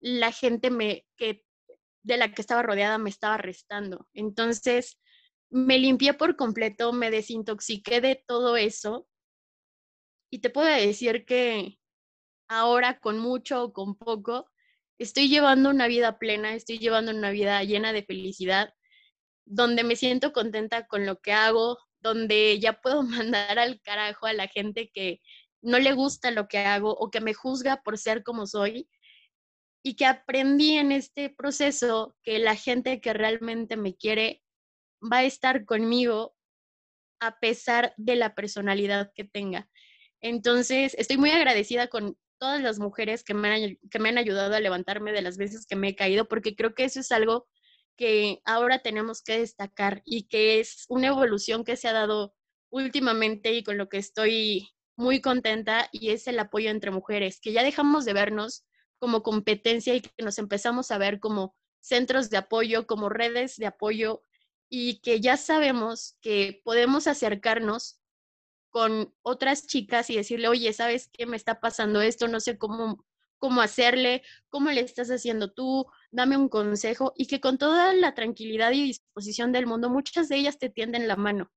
la 0.00 0.30
gente 0.30 0.70
me, 0.70 1.04
que, 1.16 1.44
de 2.04 2.16
la 2.16 2.32
que 2.32 2.40
estaba 2.40 2.62
rodeada 2.62 2.98
me 2.98 3.10
estaba 3.10 3.36
restando. 3.38 4.06
Entonces, 4.14 5.00
me 5.50 5.78
limpié 5.78 6.14
por 6.14 6.36
completo, 6.36 6.92
me 6.92 7.10
desintoxiqué 7.10 8.00
de 8.00 8.22
todo 8.26 8.56
eso 8.56 9.08
y 10.30 10.38
te 10.40 10.50
puedo 10.50 10.68
decir 10.68 11.24
que 11.24 11.78
ahora 12.48 13.00
con 13.00 13.18
mucho 13.18 13.64
o 13.64 13.72
con 13.72 13.96
poco, 13.96 14.50
estoy 14.98 15.28
llevando 15.28 15.70
una 15.70 15.86
vida 15.86 16.18
plena, 16.18 16.54
estoy 16.54 16.78
llevando 16.78 17.12
una 17.12 17.30
vida 17.30 17.62
llena 17.64 17.92
de 17.92 18.04
felicidad 18.04 18.72
donde 19.46 19.84
me 19.84 19.96
siento 19.96 20.32
contenta 20.32 20.86
con 20.86 21.06
lo 21.06 21.20
que 21.20 21.32
hago, 21.32 21.78
donde 22.00 22.58
ya 22.60 22.80
puedo 22.80 23.02
mandar 23.32 23.58
al 23.58 23.80
carajo 23.80 24.26
a 24.26 24.32
la 24.32 24.48
gente 24.48 24.90
que 24.92 25.20
no 25.62 25.78
le 25.78 25.92
gusta 25.92 26.30
lo 26.30 26.46
que 26.46 26.58
hago 26.58 26.94
o 26.94 27.10
que 27.10 27.20
me 27.20 27.34
juzga 27.34 27.82
por 27.82 27.98
ser 27.98 28.22
como 28.22 28.46
soy 28.46 28.88
y 29.82 29.96
que 29.96 30.06
aprendí 30.06 30.72
en 30.72 30.92
este 30.92 31.30
proceso 31.30 32.16
que 32.22 32.38
la 32.38 32.54
gente 32.54 33.00
que 33.00 33.12
realmente 33.12 33.76
me 33.76 33.96
quiere 33.96 34.42
va 35.00 35.18
a 35.18 35.24
estar 35.24 35.64
conmigo 35.64 36.34
a 37.20 37.38
pesar 37.38 37.94
de 37.96 38.16
la 38.16 38.34
personalidad 38.34 39.12
que 39.14 39.24
tenga. 39.24 39.68
Entonces, 40.20 40.94
estoy 40.98 41.16
muy 41.18 41.30
agradecida 41.30 41.88
con 41.88 42.16
todas 42.38 42.60
las 42.60 42.78
mujeres 42.78 43.24
que 43.24 43.34
me 43.34 43.48
han, 43.48 43.78
que 43.90 43.98
me 43.98 44.08
han 44.10 44.18
ayudado 44.18 44.54
a 44.54 44.60
levantarme 44.60 45.12
de 45.12 45.22
las 45.22 45.36
veces 45.36 45.66
que 45.66 45.76
me 45.76 45.88
he 45.88 45.96
caído, 45.96 46.26
porque 46.26 46.54
creo 46.54 46.74
que 46.74 46.84
eso 46.84 47.00
es 47.00 47.12
algo 47.12 47.46
que 47.96 48.40
ahora 48.44 48.80
tenemos 48.80 49.22
que 49.22 49.38
destacar 49.38 50.02
y 50.04 50.24
que 50.24 50.60
es 50.60 50.84
una 50.88 51.08
evolución 51.08 51.64
que 51.64 51.76
se 51.76 51.88
ha 51.88 51.92
dado 51.92 52.34
últimamente 52.70 53.52
y 53.52 53.62
con 53.62 53.78
lo 53.78 53.88
que 53.88 53.98
estoy 53.98 54.68
muy 54.96 55.20
contenta 55.20 55.88
y 55.92 56.10
es 56.10 56.26
el 56.26 56.38
apoyo 56.38 56.70
entre 56.70 56.90
mujeres, 56.90 57.40
que 57.40 57.52
ya 57.52 57.62
dejamos 57.62 58.04
de 58.04 58.12
vernos 58.12 58.64
como 58.98 59.22
competencia 59.22 59.94
y 59.94 60.00
que 60.00 60.24
nos 60.24 60.38
empezamos 60.38 60.90
a 60.90 60.98
ver 60.98 61.20
como 61.20 61.54
centros 61.80 62.30
de 62.30 62.38
apoyo, 62.38 62.86
como 62.86 63.08
redes 63.08 63.56
de 63.56 63.66
apoyo 63.66 64.24
y 64.68 65.00
que 65.00 65.20
ya 65.20 65.36
sabemos 65.36 66.16
que 66.20 66.60
podemos 66.64 67.06
acercarnos 67.06 68.00
con 68.74 69.14
otras 69.22 69.68
chicas 69.68 70.10
y 70.10 70.16
decirle, 70.16 70.48
oye, 70.48 70.72
¿sabes 70.72 71.08
qué 71.12 71.26
me 71.26 71.36
está 71.36 71.60
pasando 71.60 72.00
esto? 72.00 72.26
No 72.26 72.40
sé 72.40 72.58
cómo 72.58 73.06
cómo 73.38 73.60
hacerle, 73.60 74.22
cómo 74.48 74.70
le 74.70 74.80
estás 74.80 75.10
haciendo 75.10 75.52
tú, 75.52 75.86
dame 76.10 76.36
un 76.36 76.48
consejo 76.48 77.12
y 77.14 77.26
que 77.26 77.40
con 77.40 77.58
toda 77.58 77.92
la 77.92 78.14
tranquilidad 78.14 78.72
y 78.72 78.82
disposición 78.82 79.52
del 79.52 79.66
mundo, 79.66 79.90
muchas 79.90 80.28
de 80.28 80.36
ellas 80.36 80.58
te 80.58 80.70
tienden 80.70 81.06
la 81.06 81.16
mano. 81.16 81.52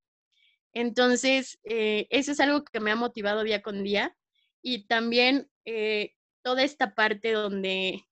Entonces, 0.74 1.60
eh, 1.64 2.06
eso 2.10 2.34
es 2.34 2.40
algo 2.42 2.66
que 2.66 2.82
me 2.82 2.92
ha 2.92 2.96
motivado 2.96 3.42
día 3.44 3.62
con 3.62 3.84
día 3.84 4.16
y 4.62 4.86
también 4.88 5.50
eh, 5.66 6.14
toda 6.44 6.62
esta 6.62 6.94
parte 6.94 7.32
donde 7.32 8.06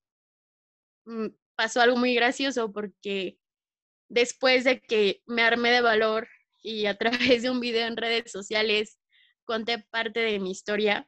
mm, 1.06 1.28
pasó 1.56 1.82
algo 1.82 1.98
muy 1.98 2.16
gracioso 2.16 2.72
porque 2.72 3.38
después 4.10 4.64
de 4.64 4.80
que 4.80 5.22
me 5.26 5.42
armé 5.42 5.72
de 5.72 5.82
valor 5.82 6.30
y 6.66 6.88
a 6.88 6.98
través 6.98 7.44
de 7.44 7.50
un 7.52 7.60
video 7.60 7.88
en 7.88 7.96
redes 7.96 8.32
sociales 8.32 8.98
conté 9.46 9.78
parte 9.92 10.20
de 10.22 10.40
mi 10.40 10.50
historia, 10.50 11.08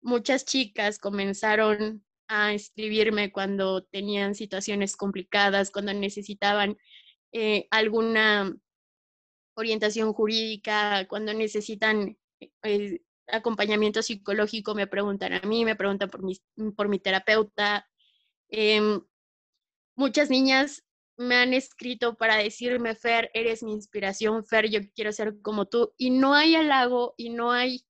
muchas 0.00 0.44
chicas 0.44 1.00
comenzaron 1.00 2.04
a 2.28 2.54
escribirme 2.54 3.32
cuando 3.32 3.82
tenían 3.82 4.36
situaciones 4.36 4.96
complicadas, 4.96 5.72
cuando 5.72 5.92
necesitaban 5.92 6.78
eh, 7.32 7.66
alguna 7.70 8.54
orientación 9.56 10.12
jurídica, 10.12 11.06
cuando 11.08 11.34
necesitan 11.34 12.16
eh, 12.62 13.00
acompañamiento 13.26 14.00
psicológico, 14.00 14.76
me 14.76 14.86
preguntan 14.86 15.32
a 15.32 15.40
mí, 15.40 15.64
me 15.64 15.74
preguntan 15.74 16.08
por 16.08 16.22
mi, 16.22 16.40
por 16.76 16.88
mi 16.88 17.00
terapeuta. 17.00 17.88
Em, 18.48 19.00
muchas 19.96 20.30
niñas 20.30 20.83
me 21.16 21.36
han 21.36 21.54
escrito 21.54 22.16
para 22.16 22.36
decirme, 22.36 22.94
Fer, 22.94 23.30
eres 23.34 23.62
mi 23.62 23.72
inspiración, 23.72 24.44
Fer, 24.44 24.68
yo 24.68 24.80
quiero 24.94 25.12
ser 25.12 25.40
como 25.42 25.66
tú. 25.66 25.92
Y 25.96 26.10
no 26.10 26.34
hay 26.34 26.56
halago 26.56 27.14
y 27.16 27.30
no 27.30 27.52
hay 27.52 27.86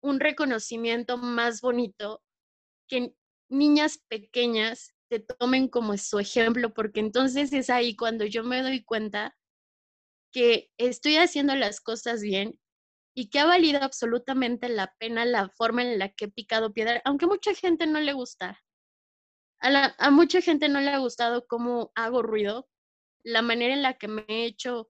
un 0.00 0.20
reconocimiento 0.20 1.18
más 1.18 1.60
bonito 1.60 2.22
que 2.88 3.14
niñas 3.48 3.98
pequeñas 4.08 4.94
te 5.08 5.20
tomen 5.20 5.68
como 5.68 5.96
su 5.96 6.18
ejemplo, 6.18 6.74
porque 6.74 7.00
entonces 7.00 7.52
es 7.52 7.70
ahí 7.70 7.94
cuando 7.94 8.24
yo 8.24 8.42
me 8.42 8.62
doy 8.62 8.84
cuenta 8.84 9.36
que 10.32 10.70
estoy 10.78 11.16
haciendo 11.16 11.54
las 11.54 11.80
cosas 11.80 12.22
bien 12.22 12.58
y 13.14 13.30
que 13.30 13.38
ha 13.38 13.46
valido 13.46 13.82
absolutamente 13.82 14.68
la 14.68 14.94
pena 14.98 15.24
la 15.24 15.48
forma 15.48 15.82
en 15.82 15.98
la 15.98 16.10
que 16.10 16.26
he 16.26 16.30
picado 16.30 16.72
piedra, 16.72 17.00
aunque 17.04 17.26
mucha 17.26 17.54
gente 17.54 17.86
no 17.86 18.00
le 18.00 18.12
gusta. 18.12 18.60
A, 19.66 20.10
mucha 20.12 20.40
gente 20.40 20.68
no 20.68 20.80
le 20.80 20.90
ha 20.90 20.98
gustado 20.98 21.46
cómo 21.48 21.90
hago 21.96 22.22
ruido, 22.22 22.68
la 23.24 23.42
manera 23.42 23.74
en 23.74 23.82
la 23.82 23.94
que 23.94 24.06
me 24.06 24.24
he 24.28 24.44
hecho 24.44 24.88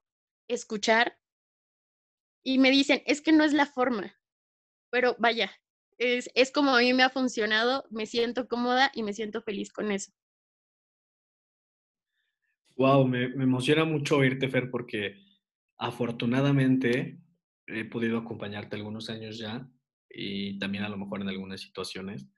escuchar 0.49 1.19
y 2.45 2.59
me 2.59 2.71
dicen, 2.71 3.03
es 3.07 3.23
que 3.23 3.33
no 3.33 3.43
es 3.45 3.55
la 3.55 3.65
forma, 3.65 4.15
pero 4.91 5.17
vaya, 5.19 5.51
es, 5.97 6.31
es 6.35 6.53
como 6.53 6.77
a 6.77 6.81
mí 6.81 6.93
me 6.93 7.05
ha 7.05 7.11
funcionado, 7.11 7.87
me 7.91 8.05
siento 8.05 8.49
cómoda 8.49 8.93
y 8.95 9.03
me 9.03 9.15
siento 9.15 9.41
feliz 9.41 9.73
con 9.73 9.91
eso. 9.91 10.13
Wow, 12.77 13.07
me, 13.07 13.31
me, 13.31 13.45
emociona 13.45 13.87
mucho 13.87 14.19
oírte, 14.19 14.51
Fer, 14.51 14.71
porque 14.71 15.17
afortunadamente 15.79 17.19
he 17.67 17.87
podido 17.87 18.19
acompañarte 18.19 18.77
algunos 18.77 19.09
años 19.09 19.39
ya 19.39 19.67
y 20.11 20.59
también 20.59 20.85
a 20.85 20.91
lo 20.91 20.99
mejor 20.99 21.23
en 21.23 21.31
algunas 21.31 21.63
situaciones 21.63 22.29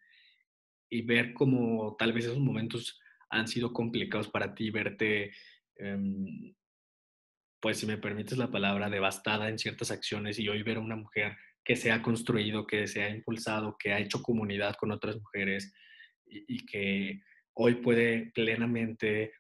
y 0.91 1.03
ver 1.03 1.33
cómo 1.33 1.97
tal 1.99 2.13
vez 2.13 2.25
esos 2.25 2.39
momentos 2.39 3.01
han 3.31 3.49
sido 3.49 3.73
complicados 3.73 4.29
para 4.29 4.55
ti, 4.55 4.71
verte, 4.71 5.33
eh, 5.77 6.55
pues 7.61 7.79
si 7.79 7.87
me 7.87 7.99
permites 7.99 8.39
la 8.39 8.51
palabra, 8.51 8.89
devastada 8.89 9.49
en 9.49 9.59
ciertas 9.59 9.91
acciones 9.91 10.39
y 10.39 10.49
hoy 10.49 10.63
ver 10.63 10.79
a 10.79 10.81
una 10.81 10.97
mujer 10.97 11.37
que 11.65 11.77
se 11.77 11.93
ha 11.93 12.01
construido, 12.01 12.67
que 12.67 12.87
se 12.87 13.03
ha 13.03 13.11
impulsado, 13.11 13.77
que 13.79 13.93
ha 13.93 13.99
hecho 13.99 14.23
comunidad 14.23 14.77
con 14.77 14.91
otras 14.91 15.17
mujeres 15.21 15.73
y, 16.25 16.65
que 16.67 17.21
hoy 17.55 17.77
puede 17.77 18.31
plenamente 18.35 19.33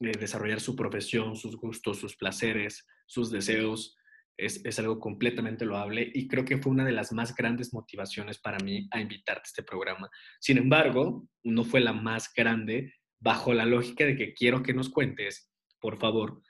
eh, 0.00 0.12
desarrollar 0.18 0.60
su 0.60 0.74
profesión, 0.74 1.36
sus 1.36 1.56
gustos, 1.56 1.98
sus 1.98 2.16
placeres, 2.16 2.86
sus 3.06 3.30
deseos, 3.30 3.95
es, 4.36 4.64
es, 4.64 4.78
algo 4.78 5.00
completamente 5.00 5.64
loable 5.64 6.10
y 6.12 6.28
creo 6.28 6.44
que 6.44 6.58
fue 6.58 6.72
una 6.72 6.84
de 6.84 6.92
las 6.92 7.12
más 7.12 7.34
grandes 7.34 7.72
motivaciones 7.72 8.38
para 8.38 8.58
mí 8.58 8.86
a 8.90 9.00
invitarte 9.00 9.42
a 9.42 9.48
este 9.48 9.62
programa. 9.62 10.10
Sin 10.40 10.58
embargo, 10.58 11.26
no 11.42 11.64
fue 11.64 11.80
la 11.80 11.92
más 11.92 12.32
grande 12.34 12.92
bajo 13.18 13.54
la 13.54 13.64
lógica 13.64 14.04
de 14.04 14.16
que 14.16 14.34
quiero 14.34 14.62
que 14.62 14.74
nos 14.74 14.90
cuentes, 14.90 15.50
por 15.80 15.96
favor, 15.96 16.42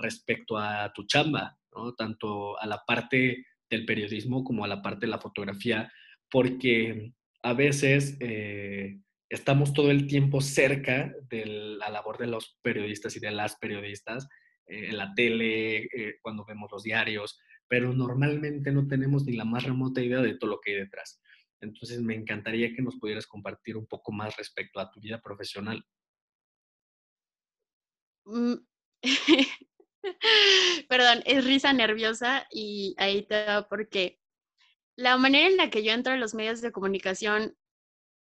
respecto 0.00 0.56
a 0.58 0.92
tu 0.94 1.06
chamba, 1.06 1.58
¿no? 1.74 1.94
tanto 1.94 2.58
a 2.60 2.66
la 2.66 2.82
parte 2.86 3.46
del 3.70 3.84
periodismo 3.86 4.44
como 4.44 4.64
a 4.64 4.68
la 4.68 4.82
parte 4.82 5.06
de 5.06 5.10
la 5.10 5.18
fotografía, 5.18 5.90
porque 6.30 7.12
a 7.42 7.54
veces 7.54 8.16
eh, 8.20 8.98
estamos 9.28 9.72
todo 9.72 9.90
el 9.90 10.06
tiempo 10.06 10.40
cerca 10.40 11.12
de 11.28 11.46
la 11.46 11.88
labor 11.88 12.18
de 12.18 12.26
los 12.26 12.58
periodistas 12.62 13.16
y 13.16 13.20
de 13.20 13.30
las 13.30 13.56
periodistas, 13.56 14.28
eh, 14.66 14.88
en 14.88 14.96
la 14.96 15.14
tele, 15.14 15.84
eh, 15.84 16.18
cuando 16.20 16.44
vemos 16.44 16.70
los 16.70 16.82
diarios, 16.82 17.38
pero 17.68 17.92
normalmente 17.92 18.70
no 18.70 18.86
tenemos 18.86 19.24
ni 19.24 19.36
la 19.36 19.44
más 19.44 19.64
remota 19.64 20.02
idea 20.02 20.20
de 20.20 20.36
todo 20.36 20.50
lo 20.50 20.60
que 20.60 20.72
hay 20.72 20.76
detrás. 20.78 21.20
Entonces 21.60 22.00
me 22.00 22.14
encantaría 22.14 22.74
que 22.74 22.82
nos 22.82 22.96
pudieras 22.96 23.26
compartir 23.26 23.76
un 23.76 23.86
poco 23.86 24.12
más 24.12 24.36
respecto 24.36 24.80
a 24.80 24.90
tu 24.90 25.00
vida 25.00 25.20
profesional. 25.20 25.84
Mm. 28.24 28.54
Perdón, 30.88 31.22
es 31.24 31.44
risa 31.44 31.72
nerviosa 31.72 32.46
y 32.50 32.94
ahí 32.98 33.22
te 33.22 33.46
va 33.46 33.68
porque 33.68 34.20
la 34.96 35.16
manera 35.16 35.48
en 35.48 35.56
la 35.56 35.70
que 35.70 35.82
yo 35.82 35.92
entro 35.92 36.12
en 36.12 36.20
los 36.20 36.34
medios 36.34 36.60
de 36.60 36.72
comunicación 36.72 37.56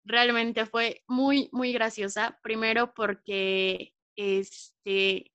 realmente 0.04 0.66
fue 0.66 1.02
muy, 1.06 1.48
muy 1.52 1.72
graciosa. 1.72 2.38
Primero 2.42 2.92
porque, 2.94 3.94
este, 4.16 5.31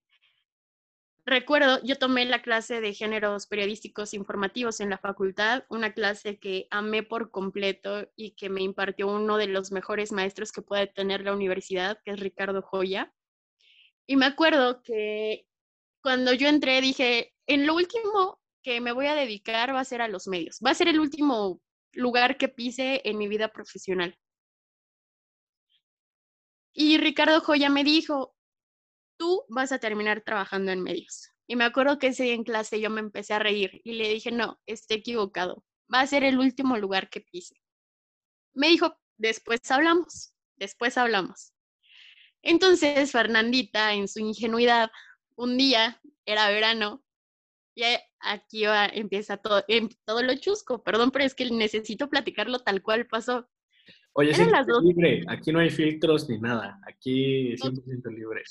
recuerdo, 1.28 1.80
yo 1.84 1.98
tomé 1.98 2.26
la 2.26 2.42
clase 2.42 2.82
de 2.82 2.94
géneros 2.94 3.48
periodísticos 3.48 4.14
informativos 4.14 4.80
en 4.80 4.90
la 4.90 4.98
facultad, 4.98 5.66
una 5.70 5.94
clase 5.94 6.40
que 6.40 6.68
amé 6.72 7.04
por 7.04 7.32
completo 7.32 8.10
y 8.16 8.32
que 8.32 8.50
me 8.50 8.64
impartió 8.64 9.08
uno 9.08 9.38
de 9.38 9.48
los 9.48 9.72
mejores 9.72 10.12
maestros 10.12 10.52
que 10.52 10.62
puede 10.62 10.88
tener 10.88 11.22
la 11.22 11.34
universidad, 11.34 12.00
que 12.04 12.12
es 12.12 12.20
Ricardo 12.20 12.62
Joya. 12.62 13.14
Y 14.08 14.16
me 14.16 14.26
acuerdo 14.26 14.82
que 14.82 15.46
cuando 16.02 16.34
yo 16.34 16.48
entré 16.48 16.80
dije, 16.80 17.34
en 17.46 17.68
lo 17.68 17.76
último 17.76 18.40
que 18.64 18.80
me 18.80 18.94
voy 18.94 19.08
a 19.08 19.16
dedicar 19.16 19.76
va 19.76 19.82
a 19.82 19.86
ser 19.86 20.02
a 20.02 20.08
los 20.08 20.28
medios, 20.28 20.60
va 20.66 20.72
a 20.72 20.76
ser 20.76 20.88
el 20.88 21.00
último 21.00 21.62
lugar 21.92 22.38
que 22.38 22.48
pise 22.48 23.02
en 23.04 23.18
mi 23.18 23.28
vida 23.28 23.50
profesional. 23.50 24.18
Y 26.74 26.98
Ricardo 27.00 27.42
Joya 27.42 27.70
me 27.70 27.84
dijo, 27.84 28.37
tú 29.18 29.44
vas 29.50 29.72
a 29.72 29.80
terminar 29.80 30.22
trabajando 30.22 30.72
en 30.72 30.84
medios. 30.84 31.32
Y 31.48 31.56
me 31.56 31.64
acuerdo 31.64 31.98
que 31.98 32.08
ese 32.08 32.24
día 32.24 32.34
en 32.34 32.44
clase 32.44 32.80
yo 32.80 32.90
me 32.90 33.00
empecé 33.00 33.34
a 33.34 33.40
reír 33.40 33.82
y 33.84 33.94
le 33.94 34.10
dije, 34.10 34.32
no, 34.32 34.60
estoy 34.66 34.98
equivocado, 34.98 35.64
va 35.94 36.02
a 36.02 36.08
ser 36.08 36.24
el 36.24 36.38
último 36.40 36.78
lugar 36.78 37.10
que 37.10 37.22
pise. 37.22 37.56
Me 38.54 38.68
dijo, 38.68 38.98
después 39.18 39.60
hablamos, 39.72 40.34
después 40.58 40.98
hablamos. 40.98 41.54
Entonces 42.42 43.12
Fernandita, 43.12 43.94
en 43.94 44.08
su 44.08 44.20
ingenuidad, 44.20 44.92
un 45.36 45.58
día, 45.58 46.02
era 46.26 46.50
verano, 46.50 47.04
y 47.76 47.84
aquí 48.20 48.64
empieza 48.94 49.38
todo, 49.38 49.64
em, 49.68 49.88
todo 50.04 50.24
lo 50.24 50.36
chusco, 50.36 50.84
perdón, 50.84 51.12
pero 51.12 51.26
es 51.26 51.36
que 51.36 51.50
necesito 51.52 52.10
platicarlo 52.10 52.60
tal 52.60 52.82
cual 52.82 53.06
pasó. 53.06 53.48
Oye, 54.14 54.34
sí, 54.34 54.42
libre, 54.84 55.24
aquí 55.28 55.52
no 55.52 55.60
hay 55.60 55.70
filtros 55.70 56.28
ni 56.28 56.40
nada, 56.40 56.80
aquí 56.88 57.56
100% 57.56 58.10
libre. 58.10 58.42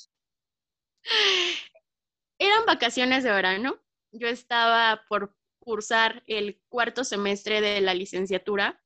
Eran 2.38 2.66
vacaciones 2.66 3.25
de 3.25 3.30
verano, 3.30 3.82
yo 4.12 4.28
estaba 4.28 5.02
por 5.08 5.36
cursar 5.58 6.22
el 6.26 6.60
cuarto 6.68 7.04
semestre 7.04 7.60
de 7.60 7.80
la 7.80 7.94
licenciatura 7.94 8.80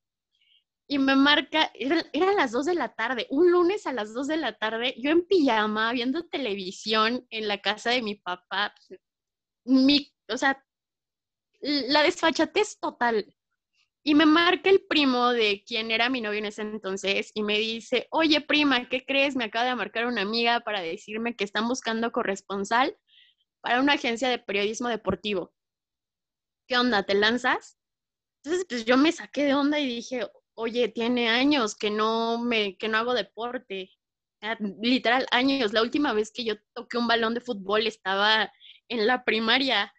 y 0.88 0.98
me 0.98 1.14
marca, 1.14 1.70
eran 1.74 2.02
era 2.12 2.32
las 2.32 2.50
2 2.50 2.66
de 2.66 2.74
la 2.74 2.94
tarde, 2.94 3.26
un 3.30 3.50
lunes 3.52 3.86
a 3.86 3.92
las 3.92 4.12
2 4.12 4.26
de 4.26 4.36
la 4.36 4.58
tarde, 4.58 4.94
yo 4.98 5.10
en 5.10 5.24
pijama, 5.26 5.92
viendo 5.92 6.26
televisión 6.26 7.26
en 7.30 7.46
la 7.46 7.60
casa 7.60 7.90
de 7.90 8.02
mi 8.02 8.16
papá, 8.16 8.74
mi, 9.64 10.12
o 10.28 10.36
sea, 10.36 10.64
la 11.60 12.02
desfachatez 12.02 12.80
total. 12.80 13.32
Y 14.02 14.14
me 14.14 14.24
marca 14.24 14.70
el 14.70 14.80
primo 14.88 15.28
de 15.30 15.62
quien 15.66 15.90
era 15.90 16.08
mi 16.08 16.20
novio 16.20 16.38
en 16.38 16.46
ese 16.46 16.62
entonces 16.62 17.32
y 17.34 17.42
me 17.42 17.58
dice, 17.58 18.08
oye 18.10 18.40
prima, 18.40 18.88
¿qué 18.88 19.04
crees? 19.04 19.36
Me 19.36 19.44
acaba 19.44 19.66
de 19.66 19.74
marcar 19.74 20.06
una 20.06 20.22
amiga 20.22 20.60
para 20.60 20.80
decirme 20.80 21.36
que 21.36 21.44
están 21.44 21.68
buscando 21.68 22.10
corresponsal 22.10 22.96
para 23.60 23.80
una 23.80 23.94
agencia 23.94 24.28
de 24.28 24.38
periodismo 24.38 24.88
deportivo. 24.88 25.52
¿Qué 26.66 26.78
onda? 26.78 27.02
¿Te 27.02 27.14
lanzas? 27.14 27.78
Entonces, 28.42 28.66
pues 28.68 28.84
yo 28.84 28.96
me 28.96 29.12
saqué 29.12 29.44
de 29.44 29.54
onda 29.54 29.78
y 29.78 29.86
dije, 29.86 30.26
oye, 30.54 30.88
tiene 30.88 31.28
años 31.28 31.74
que 31.76 31.90
no 31.90 32.38
me, 32.38 32.76
que 32.76 32.88
no 32.88 32.98
hago 32.98 33.14
deporte. 33.14 33.90
Literal, 34.80 35.26
años. 35.30 35.72
La 35.72 35.82
última 35.82 36.12
vez 36.12 36.30
que 36.32 36.44
yo 36.44 36.54
toqué 36.74 36.96
un 36.96 37.06
balón 37.06 37.34
de 37.34 37.40
fútbol 37.40 37.86
estaba 37.86 38.50
en 38.88 39.06
la 39.06 39.24
primaria. 39.24 39.92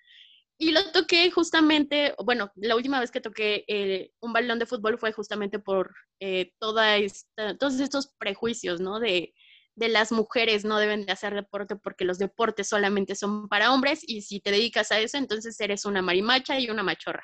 Y 0.62 0.74
lo 0.74 0.92
toqué 0.92 1.32
justamente, 1.32 2.14
bueno, 2.24 2.52
la 2.56 2.76
última 2.76 3.00
vez 3.00 3.10
que 3.10 3.20
toqué 3.20 3.66
eh, 3.68 4.12
un 4.22 4.32
balón 4.32 4.60
de 4.60 4.68
fútbol 4.68 5.00
fue 5.00 5.12
justamente 5.12 5.58
por 5.58 5.92
eh, 6.20 6.52
toda 6.60 6.98
esta, 6.98 7.58
todos 7.58 7.80
estos 7.80 8.14
prejuicios, 8.20 8.80
¿no? 8.80 9.00
De, 9.00 9.34
de 9.76 9.90
las 9.90 10.12
mujeres 10.12 10.64
no 10.64 10.78
deben 10.78 11.08
de 11.08 11.14
hacer 11.14 11.34
deporte 11.34 11.78
porque 11.78 12.06
los 12.06 12.20
deportes 12.20 12.70
solamente 12.70 13.16
son 13.16 13.48
para 13.48 13.74
hombres 13.74 14.08
y 14.08 14.22
si 14.22 14.40
te 14.40 14.52
dedicas 14.52 14.92
a 14.92 15.00
eso, 15.00 15.18
entonces 15.18 15.60
eres 15.60 15.84
una 15.84 16.04
marimacha 16.04 16.60
y 16.60 16.70
una 16.70 16.84
machorra. 16.84 17.24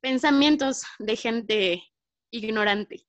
Pensamientos 0.00 0.84
de 0.98 1.16
gente 1.16 1.82
ignorante. 2.30 3.06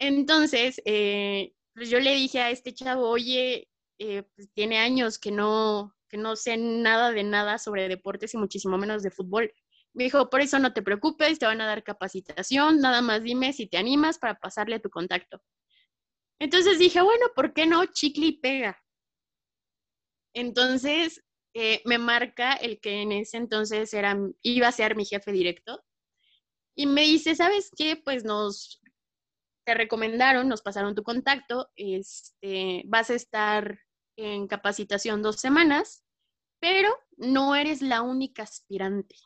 Entonces, 0.00 0.82
eh, 0.86 1.52
pues 1.72 1.88
yo 1.88 2.00
le 2.00 2.16
dije 2.16 2.40
a 2.40 2.50
este 2.50 2.74
chavo, 2.74 3.08
oye, 3.08 3.68
eh, 4.00 4.24
pues 4.34 4.50
tiene 4.54 4.78
años 4.78 5.20
que 5.20 5.30
no, 5.30 5.94
que 6.10 6.18
no 6.18 6.36
sé 6.36 6.56
nada 6.56 7.12
de 7.12 7.22
nada 7.22 7.58
sobre 7.58 7.88
deportes 7.88 8.34
y 8.34 8.36
muchísimo 8.36 8.76
menos 8.76 9.02
de 9.02 9.10
fútbol. 9.10 9.52
Me 9.94 10.04
dijo, 10.04 10.28
por 10.28 10.40
eso 10.40 10.58
no 10.58 10.72
te 10.72 10.82
preocupes, 10.82 11.38
te 11.38 11.46
van 11.46 11.60
a 11.60 11.66
dar 11.66 11.82
capacitación, 11.82 12.80
nada 12.80 13.00
más 13.00 13.22
dime 13.22 13.52
si 13.52 13.66
te 13.66 13.78
animas 13.78 14.18
para 14.18 14.34
pasarle 14.34 14.80
tu 14.80 14.90
contacto. 14.90 15.42
Entonces 16.38 16.78
dije, 16.78 17.00
bueno, 17.00 17.26
¿por 17.34 17.52
qué 17.52 17.66
no? 17.66 17.86
Chicle 17.86 18.26
y 18.26 18.40
pega. 18.40 18.82
Entonces, 20.34 21.22
eh, 21.54 21.82
me 21.84 21.98
marca 21.98 22.52
el 22.52 22.80
que 22.80 23.02
en 23.02 23.12
ese 23.12 23.36
entonces 23.36 23.92
era, 23.94 24.16
iba 24.42 24.68
a 24.68 24.72
ser 24.72 24.96
mi 24.96 25.04
jefe 25.04 25.32
directo 25.32 25.82
y 26.76 26.86
me 26.86 27.02
dice, 27.02 27.34
¿sabes 27.34 27.70
qué? 27.76 27.96
Pues 27.96 28.24
nos 28.24 28.80
te 29.66 29.74
recomendaron, 29.74 30.48
nos 30.48 30.62
pasaron 30.62 30.94
tu 30.94 31.02
contacto, 31.02 31.70
este, 31.76 32.82
vas 32.86 33.10
a 33.10 33.14
estar 33.14 33.78
en 34.20 34.46
capacitación 34.46 35.22
dos 35.22 35.36
semanas, 35.36 36.04
pero 36.60 36.90
no 37.16 37.56
eres 37.56 37.82
la 37.82 38.02
única 38.02 38.42
aspirante. 38.42 39.16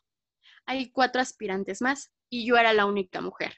Hay 0.65 0.91
cuatro 0.91 1.21
aspirantes 1.21 1.81
más 1.81 2.13
y 2.29 2.45
yo 2.47 2.57
era 2.57 2.73
la 2.73 2.85
única 2.85 3.21
mujer. 3.21 3.55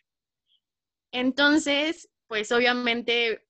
Entonces, 1.12 2.10
pues 2.28 2.52
obviamente 2.52 3.48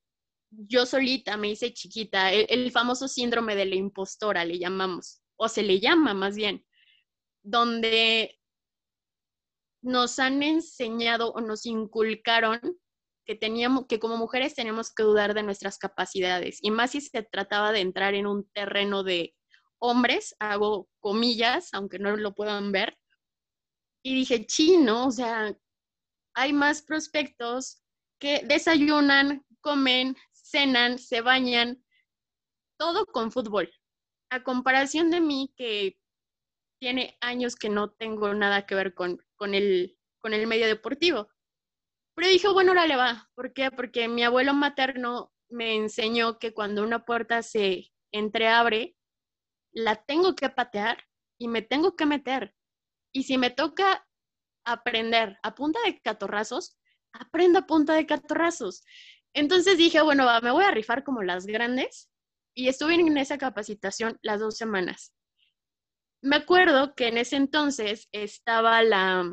yo 0.49 0.85
solita 0.85 1.37
me 1.37 1.49
hice 1.49 1.73
chiquita, 1.73 2.31
el, 2.31 2.71
famoso 2.71 3.07
síndrome 3.07 3.55
de 3.55 3.65
la 3.65 3.75
impostora 3.75 4.45
le 4.45 4.59
llamamos, 4.59 5.21
o 5.35 5.49
se 5.49 5.63
le 5.63 5.79
llama 5.79 6.13
más 6.13 6.35
bien, 6.35 6.65
donde 7.43 8.39
nos 9.81 10.19
han 10.19 10.43
enseñado 10.43 11.31
o 11.31 11.41
nos 11.41 11.65
inculcaron 11.65 12.59
que 13.27 13.35
teníamos 13.35 13.87
que 13.87 13.99
como 13.99 14.15
mujeres 14.15 14.55
tenemos 14.55 14.93
que 14.93 15.03
dudar 15.03 15.33
de 15.33 15.43
nuestras 15.43 15.77
capacidades 15.77 16.59
y 16.61 16.71
más 16.71 16.91
si 16.91 17.01
se 17.01 17.23
trataba 17.23 17.73
de 17.73 17.81
entrar 17.81 18.15
en 18.15 18.25
un 18.25 18.49
terreno 18.51 19.03
de 19.03 19.35
hombres, 19.79 20.33
hago 20.39 20.89
comillas, 21.01 21.73
aunque 21.73 21.99
no 21.99 22.15
lo 22.15 22.33
puedan 22.33 22.71
ver. 22.71 22.97
Y 24.03 24.15
dije, 24.15 24.45
chino, 24.45 25.07
o 25.07 25.11
sea, 25.11 25.55
hay 26.33 26.53
más 26.53 26.81
prospectos 26.81 27.83
que 28.19 28.41
desayunan, 28.45 29.45
comen, 29.59 30.15
cenan, 30.31 30.97
se 30.97 31.21
bañan, 31.21 31.83
todo 32.79 33.05
con 33.05 33.31
fútbol. 33.31 33.69
A 34.31 34.41
comparación 34.41 35.11
de 35.11 35.19
mí, 35.19 35.53
que 35.57 35.99
tiene 36.79 37.17
años 37.21 37.55
que 37.55 37.69
no 37.69 37.91
tengo 37.91 38.33
nada 38.33 38.65
que 38.65 38.75
ver 38.75 38.93
con, 38.93 39.21
con, 39.35 39.53
el, 39.53 39.97
con 40.19 40.33
el 40.33 40.47
medio 40.47 40.67
deportivo. 40.67 41.27
Pero 42.17 42.29
dije, 42.29 42.47
bueno, 42.47 42.71
ahora 42.71 42.87
le 42.87 42.95
va. 42.95 43.29
¿Por 43.35 43.53
qué? 43.53 43.69
Porque 43.69 44.07
mi 44.07 44.23
abuelo 44.23 44.55
materno 44.55 45.31
me 45.49 45.75
enseñó 45.75 46.39
que 46.39 46.51
cuando 46.51 46.81
una 46.81 47.05
puerta 47.05 47.43
se 47.43 47.93
entreabre, 48.11 48.95
la 49.71 49.97
tengo 50.03 50.33
que 50.33 50.49
patear 50.49 50.97
y 51.37 51.47
me 51.47 51.61
tengo 51.61 51.95
que 51.95 52.07
meter. 52.07 52.55
Y 53.13 53.23
si 53.23 53.37
me 53.37 53.51
toca 53.51 54.07
aprender 54.65 55.37
a 55.43 55.53
punta 55.53 55.79
de 55.85 56.01
catorrazos, 56.01 56.79
aprendo 57.13 57.59
a 57.59 57.67
punta 57.67 57.93
de 57.93 58.07
catorrazos. 58.07 58.83
Entonces 59.35 59.77
dije, 59.77 60.01
bueno, 60.01 60.25
me 60.41 60.49
voy 60.49 60.63
a 60.63 60.71
rifar 60.71 61.03
como 61.03 61.21
las 61.21 61.45
grandes 61.45 62.09
y 62.55 62.67
estuve 62.67 62.95
en 62.95 63.15
esa 63.19 63.37
capacitación 63.37 64.17
las 64.23 64.39
dos 64.39 64.57
semanas. 64.57 65.13
Me 66.23 66.37
acuerdo 66.37 66.95
que 66.95 67.09
en 67.09 67.19
ese 67.19 67.35
entonces 67.35 68.09
estaba 68.11 68.81
la, 68.81 69.23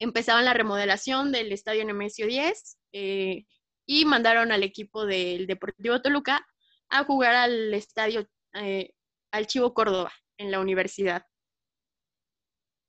empezaba 0.00 0.42
la 0.42 0.54
remodelación 0.54 1.30
del 1.30 1.52
estadio 1.52 1.84
Nemesio 1.84 2.26
10 2.26 2.78
eh, 2.92 3.44
y 3.86 4.04
mandaron 4.06 4.50
al 4.50 4.62
equipo 4.62 5.06
del 5.06 5.46
Deportivo 5.46 6.00
Toluca 6.00 6.44
a 6.88 7.04
jugar 7.04 7.36
al 7.36 7.72
estadio, 7.74 8.26
eh, 8.54 8.92
al 9.30 9.46
Chivo 9.46 9.74
Córdoba, 9.74 10.12
en 10.38 10.50
la 10.50 10.58
universidad. 10.58 11.26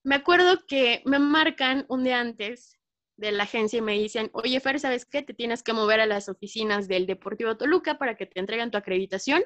Me 0.04 0.16
acuerdo 0.16 0.66
que 0.68 1.04
me 1.06 1.20
marcan 1.20 1.86
un 1.90 2.04
día 2.04 2.20
antes 2.20 2.80
de 3.18 3.32
la 3.32 3.44
agencia 3.44 3.78
y 3.78 3.82
me 3.82 3.94
dicen, 3.94 4.32
oye 4.34 4.60
Fer, 4.60 4.80
¿sabes 4.80 5.06
qué? 5.06 5.22
Te 5.22 5.36
tienes 5.36 5.62
que 5.62 5.74
mover 5.74 6.00
a 6.00 6.08
las 6.08 6.28
oficinas 6.30 6.88
del 6.88 7.06
Deportivo 7.06 7.56
Toluca 7.58 8.00
para 8.00 8.16
que 8.16 8.26
te 8.26 8.40
entreguen 8.40 8.72
tu 8.72 8.78
acreditación, 8.78 9.44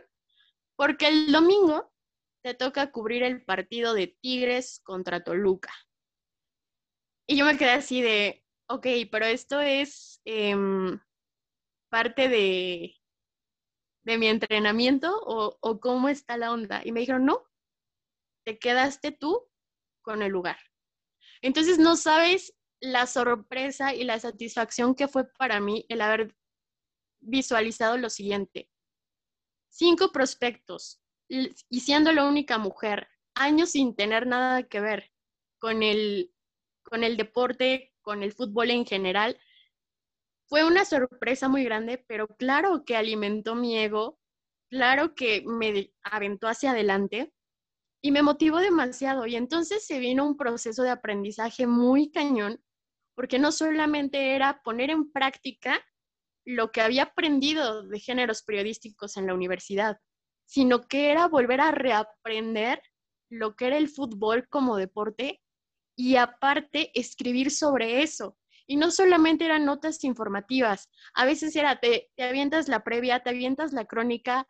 porque 0.77 1.07
el 1.07 1.31
domingo 1.31 1.91
te 2.41 2.53
toca 2.53 2.91
cubrir 2.91 3.23
el 3.23 3.43
partido 3.43 3.93
de 3.93 4.15
Tigres 4.21 4.79
contra 4.83 5.23
Toluca. 5.23 5.73
Y 7.27 7.37
yo 7.37 7.45
me 7.45 7.57
quedé 7.57 7.71
así 7.71 8.01
de, 8.01 8.43
ok, 8.67 8.87
pero 9.11 9.25
esto 9.25 9.59
es 9.59 10.21
em, 10.25 10.99
parte 11.89 12.29
de, 12.29 12.95
de 14.03 14.17
mi 14.17 14.27
entrenamiento 14.27 15.11
o, 15.25 15.57
o 15.59 15.79
cómo 15.79 16.09
está 16.09 16.37
la 16.37 16.51
onda. 16.51 16.81
Y 16.85 16.91
me 16.91 16.99
dijeron, 16.99 17.25
no, 17.25 17.43
te 18.45 18.59
quedaste 18.59 19.11
tú 19.11 19.49
con 20.03 20.21
el 20.21 20.31
lugar. 20.31 20.59
Entonces 21.41 21.79
no 21.79 21.95
sabes 21.95 22.55
la 22.79 23.07
sorpresa 23.07 23.93
y 23.93 24.03
la 24.03 24.19
satisfacción 24.19 24.95
que 24.95 25.07
fue 25.07 25.27
para 25.33 25.59
mí 25.59 25.85
el 25.89 26.01
haber 26.01 26.35
visualizado 27.19 27.97
lo 27.97 28.09
siguiente. 28.09 28.69
Cinco 29.69 30.11
prospectos 30.11 31.01
y 31.27 31.79
siendo 31.79 32.11
la 32.11 32.27
única 32.27 32.57
mujer, 32.59 33.07
años 33.33 33.71
sin 33.71 33.95
tener 33.95 34.27
nada 34.27 34.63
que 34.63 34.79
ver 34.79 35.11
con 35.59 35.81
el, 35.81 36.34
con 36.85 37.03
el 37.03 37.17
deporte, 37.17 37.93
con 38.01 38.23
el 38.23 38.31
fútbol 38.31 38.71
en 38.71 38.85
general, 38.85 39.37
fue 40.47 40.63
una 40.63 40.85
sorpresa 40.85 41.49
muy 41.49 41.63
grande, 41.63 42.03
pero 42.07 42.27
claro 42.27 42.85
que 42.85 42.95
alimentó 42.95 43.55
mi 43.55 43.77
ego, 43.77 44.19
claro 44.69 45.15
que 45.15 45.43
me 45.45 45.91
aventó 46.03 46.47
hacia 46.47 46.71
adelante 46.71 47.33
y 48.01 48.11
me 48.11 48.21
motivó 48.21 48.59
demasiado. 48.59 49.25
Y 49.25 49.35
entonces 49.35 49.85
se 49.85 49.99
vino 49.99 50.25
un 50.25 50.37
proceso 50.37 50.83
de 50.83 50.91
aprendizaje 50.91 51.65
muy 51.65 52.11
cañón, 52.11 52.63
porque 53.15 53.39
no 53.39 53.51
solamente 53.51 54.35
era 54.35 54.61
poner 54.63 54.91
en 54.91 55.11
práctica 55.11 55.83
lo 56.45 56.71
que 56.71 56.81
había 56.81 57.03
aprendido 57.03 57.87
de 57.87 57.99
géneros 57.99 58.43
periodísticos 58.43 59.17
en 59.17 59.25
la 59.25 59.33
universidad, 59.33 59.97
sino 60.45 60.81
que 60.81 61.11
era 61.11 61.27
volver 61.27 61.59
a 61.61 61.71
reaprender 61.71 62.81
lo 63.31 63.55
que 63.55 63.65
era 63.65 63.77
el 63.77 63.89
fútbol 63.89 64.47
como 64.47 64.77
deporte 64.77 65.41
y 65.95 66.17
aparte 66.17 66.91
escribir 66.93 67.51
sobre 67.51 68.01
eso. 68.03 68.37
Y 68.67 68.77
no 68.77 68.89
solamente 68.91 69.45
eran 69.45 69.65
notas 69.65 70.03
informativas, 70.03 70.89
a 71.13 71.25
veces 71.25 71.55
era, 71.55 71.79
te, 71.79 72.09
te 72.15 72.23
avientas 72.23 72.67
la 72.67 72.83
previa, 72.83 73.21
te 73.21 73.29
avientas 73.29 73.73
la 73.73 73.85
crónica, 73.85 74.47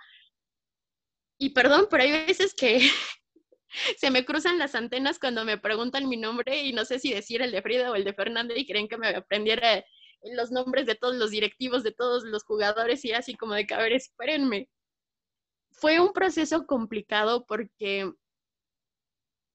y 1.37 1.49
perdón, 1.49 1.87
pero 1.89 2.03
hay 2.03 2.11
veces 2.11 2.53
que 2.53 2.79
se 3.97 4.11
me 4.11 4.25
cruzan 4.25 4.57
las 4.57 4.75
antenas 4.75 5.19
cuando 5.19 5.43
me 5.45 5.57
preguntan 5.57 6.07
mi 6.07 6.17
nombre 6.17 6.63
y 6.63 6.73
no 6.73 6.85
sé 6.85 6.99
si 6.99 7.13
decir 7.13 7.41
el 7.41 7.51
de 7.51 7.61
Frida 7.61 7.91
o 7.91 7.95
el 7.95 8.03
de 8.03 8.13
Fernández 8.13 8.57
y 8.57 8.67
creen 8.67 8.87
que 8.87 8.97
me 8.97 9.09
aprendiera 9.09 9.83
los 10.23 10.51
nombres 10.51 10.85
de 10.85 10.95
todos 10.95 11.15
los 11.15 11.31
directivos, 11.31 11.83
de 11.83 11.91
todos 11.91 12.23
los 12.23 12.43
jugadores 12.43 13.03
y 13.05 13.11
así 13.11 13.35
como 13.35 13.53
de 13.53 13.67
que, 13.67 13.73
a 13.73 13.79
ver, 13.79 13.93
espérenme. 13.93 14.69
Fue 15.71 15.99
un 15.99 16.13
proceso 16.13 16.65
complicado 16.65 17.45
porque 17.45 18.11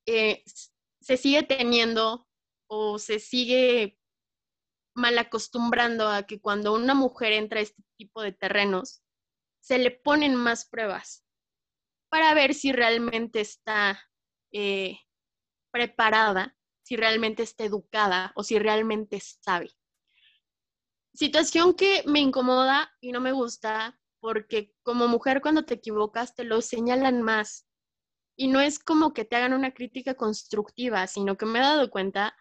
eh, 0.06 0.44
se 1.00 1.16
sigue 1.16 1.42
teniendo 1.42 2.28
o 2.68 2.98
se 2.98 3.18
sigue 3.18 3.98
mal 4.94 5.18
acostumbrando 5.18 6.08
a 6.08 6.24
que 6.24 6.40
cuando 6.40 6.74
una 6.74 6.94
mujer 6.94 7.32
entra 7.32 7.60
a 7.60 7.62
este 7.62 7.82
tipo 7.96 8.22
de 8.22 8.32
terrenos, 8.32 9.02
se 9.60 9.78
le 9.78 9.90
ponen 9.90 10.34
más 10.34 10.66
pruebas 10.66 11.24
para 12.10 12.34
ver 12.34 12.54
si 12.54 12.72
realmente 12.72 13.40
está 13.40 14.00
eh, 14.52 14.98
preparada, 15.70 16.56
si 16.82 16.96
realmente 16.96 17.42
está 17.42 17.64
educada 17.64 18.32
o 18.34 18.42
si 18.42 18.58
realmente 18.58 19.20
sabe. 19.20 19.70
Situación 21.14 21.74
que 21.74 22.02
me 22.06 22.20
incomoda 22.20 22.92
y 23.00 23.12
no 23.12 23.20
me 23.20 23.32
gusta 23.32 24.00
porque 24.20 24.74
como 24.82 25.08
mujer 25.08 25.40
cuando 25.40 25.64
te 25.64 25.74
equivocas 25.74 26.34
te 26.34 26.44
lo 26.44 26.60
señalan 26.60 27.22
más 27.22 27.66
y 28.40 28.48
no 28.48 28.62
es 28.62 28.78
como 28.78 29.12
que 29.12 29.26
te 29.26 29.36
hagan 29.36 29.52
una 29.52 29.74
crítica 29.74 30.14
constructiva, 30.14 31.06
sino 31.06 31.36
que 31.36 31.44
me 31.44 31.58
he 31.58 31.62
dado 31.62 31.90
cuenta 31.90 32.34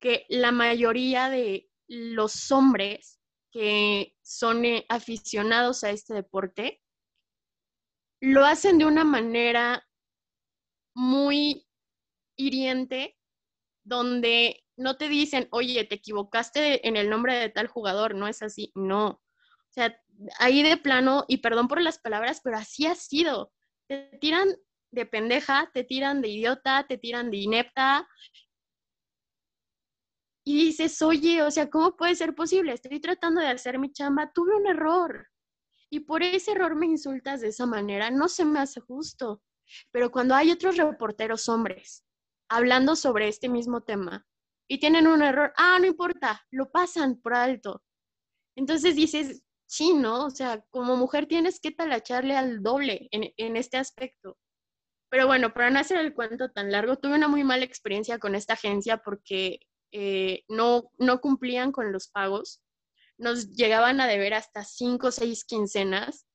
que 0.00 0.24
la 0.30 0.50
mayoría 0.50 1.28
de 1.28 1.68
los 1.88 2.50
hombres 2.50 3.20
que 3.52 4.16
son 4.22 4.64
eh, 4.64 4.86
aficionados 4.88 5.84
a 5.84 5.90
este 5.90 6.14
deporte 6.14 6.82
lo 8.18 8.46
hacen 8.46 8.78
de 8.78 8.86
una 8.86 9.04
manera 9.04 9.86
muy 10.94 11.68
hiriente 12.34 13.18
donde 13.84 14.64
no 14.78 14.96
te 14.96 15.06
dicen, 15.10 15.48
oye, 15.50 15.84
te 15.84 15.96
equivocaste 15.96 16.88
en 16.88 16.96
el 16.96 17.10
nombre 17.10 17.34
de 17.34 17.50
tal 17.50 17.66
jugador, 17.66 18.14
no 18.14 18.26
es 18.26 18.40
así, 18.40 18.72
no. 18.74 19.08
O 19.08 19.68
sea, 19.68 20.00
ahí 20.38 20.62
de 20.62 20.78
plano, 20.78 21.26
y 21.28 21.38
perdón 21.38 21.68
por 21.68 21.82
las 21.82 21.98
palabras, 21.98 22.40
pero 22.42 22.56
así 22.56 22.86
ha 22.86 22.94
sido. 22.94 23.52
Te 23.86 24.16
tiran 24.18 24.48
de 24.96 25.06
pendeja, 25.06 25.70
te 25.72 25.84
tiran 25.84 26.20
de 26.20 26.28
idiota, 26.28 26.84
te 26.88 26.98
tiran 26.98 27.30
de 27.30 27.36
inepta. 27.36 28.08
Y 30.44 30.66
dices, 30.66 31.00
oye, 31.02 31.42
o 31.42 31.50
sea, 31.50 31.68
¿cómo 31.70 31.96
puede 31.96 32.14
ser 32.14 32.34
posible? 32.34 32.72
Estoy 32.72 32.98
tratando 33.00 33.40
de 33.40 33.48
hacer 33.48 33.78
mi 33.78 33.92
chamba, 33.92 34.32
tuve 34.32 34.56
un 34.56 34.66
error. 34.66 35.28
Y 35.90 36.00
por 36.00 36.22
ese 36.22 36.52
error 36.52 36.74
me 36.74 36.86
insultas 36.86 37.40
de 37.40 37.48
esa 37.48 37.66
manera, 37.66 38.10
no 38.10 38.28
se 38.28 38.44
me 38.44 38.58
hace 38.58 38.80
justo. 38.80 39.42
Pero 39.92 40.10
cuando 40.10 40.34
hay 40.34 40.50
otros 40.50 40.76
reporteros 40.76 41.48
hombres 41.48 42.04
hablando 42.48 42.96
sobre 42.96 43.28
este 43.28 43.48
mismo 43.48 43.82
tema 43.82 44.24
y 44.68 44.78
tienen 44.78 45.06
un 45.06 45.22
error, 45.22 45.52
ah, 45.56 45.78
no 45.80 45.86
importa, 45.86 46.44
lo 46.50 46.70
pasan 46.70 47.20
por 47.20 47.34
alto. 47.34 47.82
Entonces 48.56 48.96
dices, 48.96 49.42
sí, 49.66 49.94
¿no? 49.94 50.26
O 50.26 50.30
sea, 50.30 50.64
como 50.70 50.96
mujer 50.96 51.26
tienes 51.26 51.60
que 51.60 51.72
talacharle 51.72 52.36
al 52.36 52.62
doble 52.62 53.08
en, 53.10 53.32
en 53.36 53.56
este 53.56 53.76
aspecto. 53.76 54.38
Pero 55.08 55.26
bueno, 55.26 55.52
para 55.52 55.70
no 55.70 55.78
hacer 55.78 55.98
el 55.98 56.14
cuento 56.14 56.50
tan 56.50 56.72
largo, 56.72 56.96
tuve 56.96 57.14
una 57.14 57.28
muy 57.28 57.44
mala 57.44 57.64
experiencia 57.64 58.18
con 58.18 58.34
esta 58.34 58.54
agencia 58.54 58.98
porque 58.98 59.60
eh, 59.92 60.44
no, 60.48 60.90
no 60.98 61.20
cumplían 61.20 61.72
con 61.72 61.92
los 61.92 62.08
pagos. 62.08 62.62
Nos 63.18 63.52
llegaban 63.52 64.00
a 64.00 64.06
deber 64.06 64.34
hasta 64.34 64.64
cinco 64.64 65.08
o 65.08 65.12
seis 65.12 65.44
quincenas. 65.44 66.26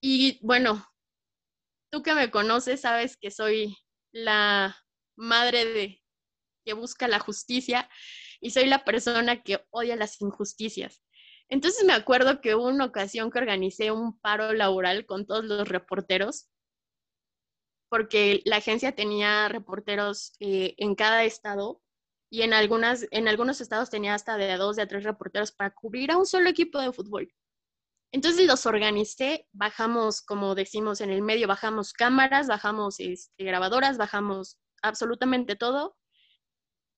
Y 0.00 0.38
bueno, 0.46 0.86
tú 1.90 2.02
que 2.02 2.14
me 2.14 2.30
conoces 2.30 2.82
sabes 2.82 3.16
que 3.16 3.30
soy 3.30 3.76
la 4.12 4.76
madre 5.16 5.64
de 5.64 6.02
que 6.64 6.72
busca 6.72 7.08
la 7.08 7.18
justicia 7.18 7.88
y 8.40 8.50
soy 8.50 8.66
la 8.66 8.84
persona 8.84 9.42
que 9.42 9.64
odia 9.70 9.96
las 9.96 10.20
injusticias. 10.20 11.02
Entonces 11.48 11.84
me 11.84 11.92
acuerdo 11.92 12.40
que 12.40 12.54
hubo 12.54 12.68
una 12.68 12.86
ocasión 12.86 13.30
que 13.30 13.38
organicé 13.38 13.90
un 13.90 14.18
paro 14.20 14.52
laboral 14.52 15.06
con 15.06 15.26
todos 15.26 15.44
los 15.44 15.68
reporteros, 15.68 16.48
porque 17.94 18.42
la 18.44 18.56
agencia 18.56 18.90
tenía 18.90 19.48
reporteros 19.48 20.32
eh, 20.40 20.74
en 20.78 20.96
cada 20.96 21.22
estado 21.22 21.80
y 22.28 22.42
en, 22.42 22.52
algunas, 22.52 23.06
en 23.12 23.28
algunos 23.28 23.60
estados 23.60 23.88
tenía 23.88 24.14
hasta 24.14 24.36
de 24.36 24.56
dos, 24.56 24.74
de 24.74 24.82
a 24.82 24.88
tres 24.88 25.04
reporteros 25.04 25.52
para 25.52 25.72
cubrir 25.72 26.10
a 26.10 26.16
un 26.16 26.26
solo 26.26 26.50
equipo 26.50 26.80
de 26.80 26.92
fútbol. 26.92 27.32
Entonces 28.10 28.48
los 28.48 28.66
organicé, 28.66 29.46
bajamos, 29.52 30.22
como 30.22 30.56
decimos 30.56 31.00
en 31.02 31.10
el 31.10 31.22
medio, 31.22 31.46
bajamos 31.46 31.92
cámaras, 31.92 32.48
bajamos 32.48 32.98
este, 32.98 33.44
grabadoras, 33.44 33.96
bajamos 33.96 34.58
absolutamente 34.82 35.54
todo 35.54 35.96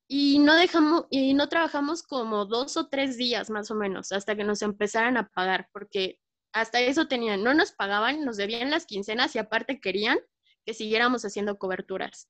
y 0.08 0.38
no 0.38 0.54
dejamos 0.54 1.04
y 1.10 1.34
no 1.34 1.50
trabajamos 1.50 2.04
como 2.04 2.46
dos 2.46 2.78
o 2.78 2.88
tres 2.88 3.18
días 3.18 3.50
más 3.50 3.70
o 3.70 3.74
menos 3.74 4.12
hasta 4.12 4.34
que 4.34 4.44
nos 4.44 4.62
empezaran 4.62 5.18
a 5.18 5.28
pagar 5.28 5.68
porque 5.74 6.18
hasta 6.54 6.80
eso 6.80 7.06
tenían 7.06 7.42
no 7.42 7.52
nos 7.52 7.72
pagaban 7.72 8.24
nos 8.24 8.38
debían 8.38 8.70
las 8.70 8.86
quincenas 8.86 9.34
y 9.36 9.40
aparte 9.40 9.78
querían 9.78 10.18
que 10.66 10.74
siguiéramos 10.74 11.24
haciendo 11.24 11.58
coberturas 11.58 12.28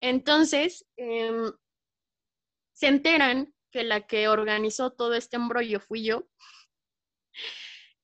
entonces 0.00 0.86
em, 0.96 1.52
se 2.72 2.86
enteran 2.86 3.52
que 3.70 3.84
la 3.84 4.06
que 4.06 4.28
organizó 4.28 4.92
todo 4.92 5.14
este 5.14 5.36
embrollo 5.36 5.80
fui 5.80 6.04
yo 6.04 6.28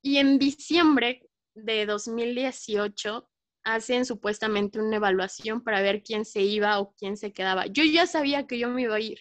y 0.03 0.19
en 0.19 0.39
diciembre 0.39 1.29
de 1.55 1.87
2018 1.87 3.31
hacen 3.65 4.05
supuestamente 4.07 4.81
una 4.81 4.97
evaluación 4.97 5.63
para 5.63 5.83
ver 5.83 6.03
quién 6.03 6.25
se 6.25 6.41
iba 6.41 6.79
o 6.81 6.95
quién 6.95 7.17
se 7.17 7.33
quedaba. 7.33 7.67
Yo 7.67 7.85
ya 7.85 8.07
sabía 8.07 8.47
que 8.47 8.59
yo 8.59 8.69
me 8.69 8.83
iba 8.83 8.97
a 8.97 9.01
ir. 9.01 9.21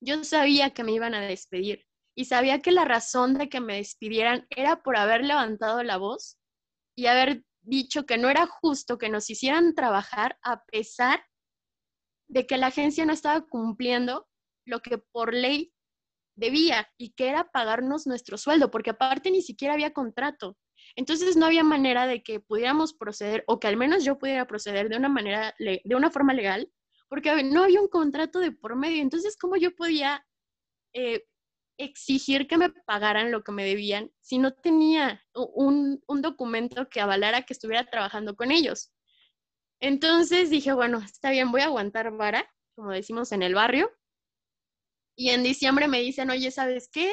Yo 0.00 0.22
sabía 0.24 0.70
que 0.70 0.84
me 0.84 0.92
iban 0.92 1.14
a 1.14 1.20
despedir 1.20 1.84
y 2.14 2.26
sabía 2.26 2.60
que 2.60 2.72
la 2.72 2.84
razón 2.84 3.34
de 3.34 3.48
que 3.48 3.60
me 3.60 3.76
despidieran 3.76 4.46
era 4.50 4.82
por 4.82 4.96
haber 4.96 5.24
levantado 5.24 5.82
la 5.82 5.96
voz 5.96 6.38
y 6.96 7.06
haber 7.06 7.44
dicho 7.62 8.06
que 8.06 8.18
no 8.18 8.28
era 8.28 8.46
justo 8.46 8.98
que 8.98 9.08
nos 9.08 9.30
hicieran 9.30 9.74
trabajar 9.74 10.38
a 10.42 10.64
pesar 10.64 11.24
de 12.28 12.46
que 12.46 12.56
la 12.56 12.68
agencia 12.68 13.04
no 13.04 13.12
estaba 13.12 13.46
cumpliendo 13.46 14.28
lo 14.66 14.80
que 14.80 14.98
por 14.98 15.34
ley 15.34 15.72
debía 16.34 16.88
y 16.96 17.12
que 17.12 17.28
era 17.28 17.50
pagarnos 17.50 18.06
nuestro 18.06 18.38
sueldo, 18.38 18.70
porque 18.70 18.90
aparte 18.90 19.30
ni 19.30 19.42
siquiera 19.42 19.74
había 19.74 19.92
contrato. 19.92 20.56
Entonces 20.96 21.36
no 21.36 21.46
había 21.46 21.62
manera 21.62 22.06
de 22.06 22.22
que 22.22 22.40
pudiéramos 22.40 22.94
proceder 22.94 23.44
o 23.46 23.60
que 23.60 23.68
al 23.68 23.76
menos 23.76 24.04
yo 24.04 24.18
pudiera 24.18 24.46
proceder 24.46 24.88
de 24.88 24.96
una 24.96 25.08
manera, 25.08 25.54
de 25.58 25.94
una 25.94 26.10
forma 26.10 26.34
legal, 26.34 26.70
porque 27.08 27.42
no 27.44 27.64
había 27.64 27.80
un 27.80 27.88
contrato 27.88 28.40
de 28.40 28.52
por 28.52 28.76
medio. 28.76 29.02
Entonces, 29.02 29.36
¿cómo 29.36 29.56
yo 29.56 29.74
podía 29.74 30.26
eh, 30.94 31.24
exigir 31.84 32.46
que 32.46 32.58
me 32.58 32.70
pagaran 32.70 33.30
lo 33.30 33.42
que 33.42 33.52
me 33.52 33.64
debían 33.64 34.10
si 34.20 34.38
no 34.38 34.52
tenía 34.52 35.22
un, 35.34 36.02
un 36.06 36.22
documento 36.22 36.88
que 36.88 37.00
avalara 37.00 37.42
que 37.42 37.52
estuviera 37.52 37.88
trabajando 37.88 38.36
con 38.36 38.50
ellos? 38.50 38.92
Entonces 39.80 40.50
dije, 40.50 40.72
bueno, 40.72 40.98
está 40.98 41.30
bien, 41.30 41.50
voy 41.50 41.62
a 41.62 41.66
aguantar 41.66 42.10
vara, 42.16 42.48
como 42.74 42.90
decimos 42.90 43.32
en 43.32 43.42
el 43.42 43.54
barrio. 43.54 43.90
Y 45.16 45.30
en 45.30 45.42
diciembre 45.42 45.88
me 45.88 46.00
dicen, 46.00 46.30
oye, 46.30 46.50
¿sabes 46.50 46.88
qué? 46.90 47.12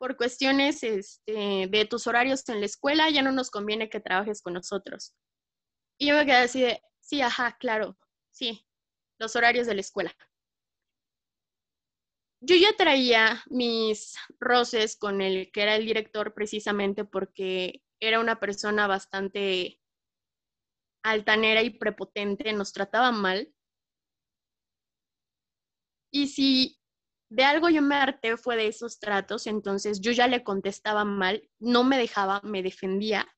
por 0.00 0.16
cuestiones 0.16 0.82
este, 0.82 1.68
de 1.68 1.84
tus 1.84 2.06
horarios 2.06 2.48
en 2.48 2.60
la 2.60 2.66
escuela, 2.66 3.10
ya 3.10 3.20
no 3.20 3.32
nos 3.32 3.50
conviene 3.50 3.90
que 3.90 4.00
trabajes 4.00 4.40
con 4.40 4.54
nosotros. 4.54 5.14
Y 5.98 6.08
yo 6.08 6.16
me 6.16 6.24
quedé 6.24 6.36
así 6.36 6.62
de, 6.62 6.82
sí, 7.00 7.20
ajá, 7.20 7.58
claro, 7.60 7.98
sí, 8.30 8.66
los 9.18 9.36
horarios 9.36 9.66
de 9.66 9.74
la 9.74 9.82
escuela. 9.82 10.16
Yo 12.42 12.56
ya 12.56 12.74
traía 12.76 13.42
mis 13.50 14.16
roces 14.38 14.96
con 14.96 15.20
el 15.20 15.52
que 15.52 15.62
era 15.62 15.76
el 15.76 15.84
director 15.84 16.32
precisamente 16.32 17.04
porque 17.04 17.82
era 18.00 18.18
una 18.18 18.40
persona 18.40 18.86
bastante 18.86 19.78
altanera 21.02 21.62
y 21.62 21.70
prepotente, 21.70 22.52
nos 22.54 22.72
trataba 22.72 23.12
mal. 23.12 23.52
Y 26.10 26.28
si 26.28 26.78
de 27.28 27.44
algo 27.44 27.68
yo 27.68 27.82
me 27.82 27.94
harté 27.94 28.36
fue 28.36 28.56
de 28.56 28.68
esos 28.68 28.98
tratos, 28.98 29.46
entonces 29.46 30.00
yo 30.00 30.10
ya 30.10 30.26
le 30.26 30.42
contestaba 30.42 31.04
mal, 31.04 31.48
no 31.58 31.84
me 31.84 31.98
dejaba, 31.98 32.40
me 32.42 32.62
defendía. 32.62 33.28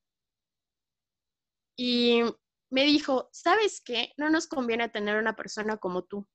Y 1.76 2.22
me 2.70 2.84
dijo, 2.84 3.28
¿sabes 3.32 3.82
qué? 3.84 4.12
No 4.16 4.30
nos 4.30 4.46
conviene 4.46 4.88
tener 4.88 5.18
una 5.18 5.34
persona 5.34 5.76
como 5.76 6.04
tú. 6.04 6.26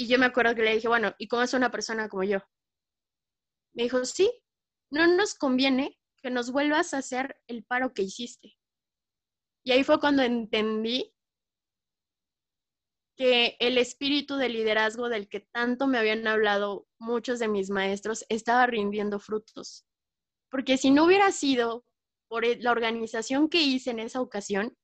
Y 0.00 0.06
yo 0.06 0.18
me 0.18 0.24
acuerdo 0.24 0.54
que 0.54 0.62
le 0.62 0.72
dije, 0.76 0.88
bueno, 0.88 1.14
¿y 1.18 1.28
cómo 1.28 1.42
es 1.42 1.52
una 1.52 1.70
persona 1.70 2.08
como 2.08 2.24
yo? 2.24 2.38
Me 3.74 3.82
dijo, 3.82 4.02
sí, 4.06 4.32
no 4.90 5.06
nos 5.06 5.34
conviene 5.34 6.00
que 6.22 6.30
nos 6.30 6.52
vuelvas 6.52 6.94
a 6.94 6.98
hacer 6.98 7.38
el 7.48 7.64
paro 7.64 7.92
que 7.92 8.04
hiciste. 8.04 8.56
Y 9.62 9.72
ahí 9.72 9.84
fue 9.84 10.00
cuando 10.00 10.22
entendí 10.22 11.14
que 13.14 13.58
el 13.60 13.76
espíritu 13.76 14.36
de 14.36 14.48
liderazgo 14.48 15.10
del 15.10 15.28
que 15.28 15.40
tanto 15.40 15.86
me 15.86 15.98
habían 15.98 16.26
hablado 16.26 16.88
muchos 16.98 17.38
de 17.38 17.48
mis 17.48 17.68
maestros 17.68 18.24
estaba 18.30 18.66
rindiendo 18.66 19.18
frutos. 19.18 19.84
Porque 20.50 20.78
si 20.78 20.90
no 20.90 21.04
hubiera 21.04 21.30
sido 21.30 21.84
por 22.26 22.46
e, 22.46 22.56
la 22.56 22.70
organización 22.70 23.50
que 23.50 23.60
hice 23.60 23.90
en 23.90 23.98
esa 23.98 24.22
ocasión, 24.22 24.74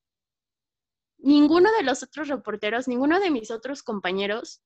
ninguno 1.17 1.73
de 1.73 1.85
los 1.85 2.03
otros 2.03 2.29
reporteros, 2.29 2.87
ninguno 2.87 3.19
de 3.19 3.31
mis 3.31 3.51
otros 3.51 3.83
compañeros 3.83 4.61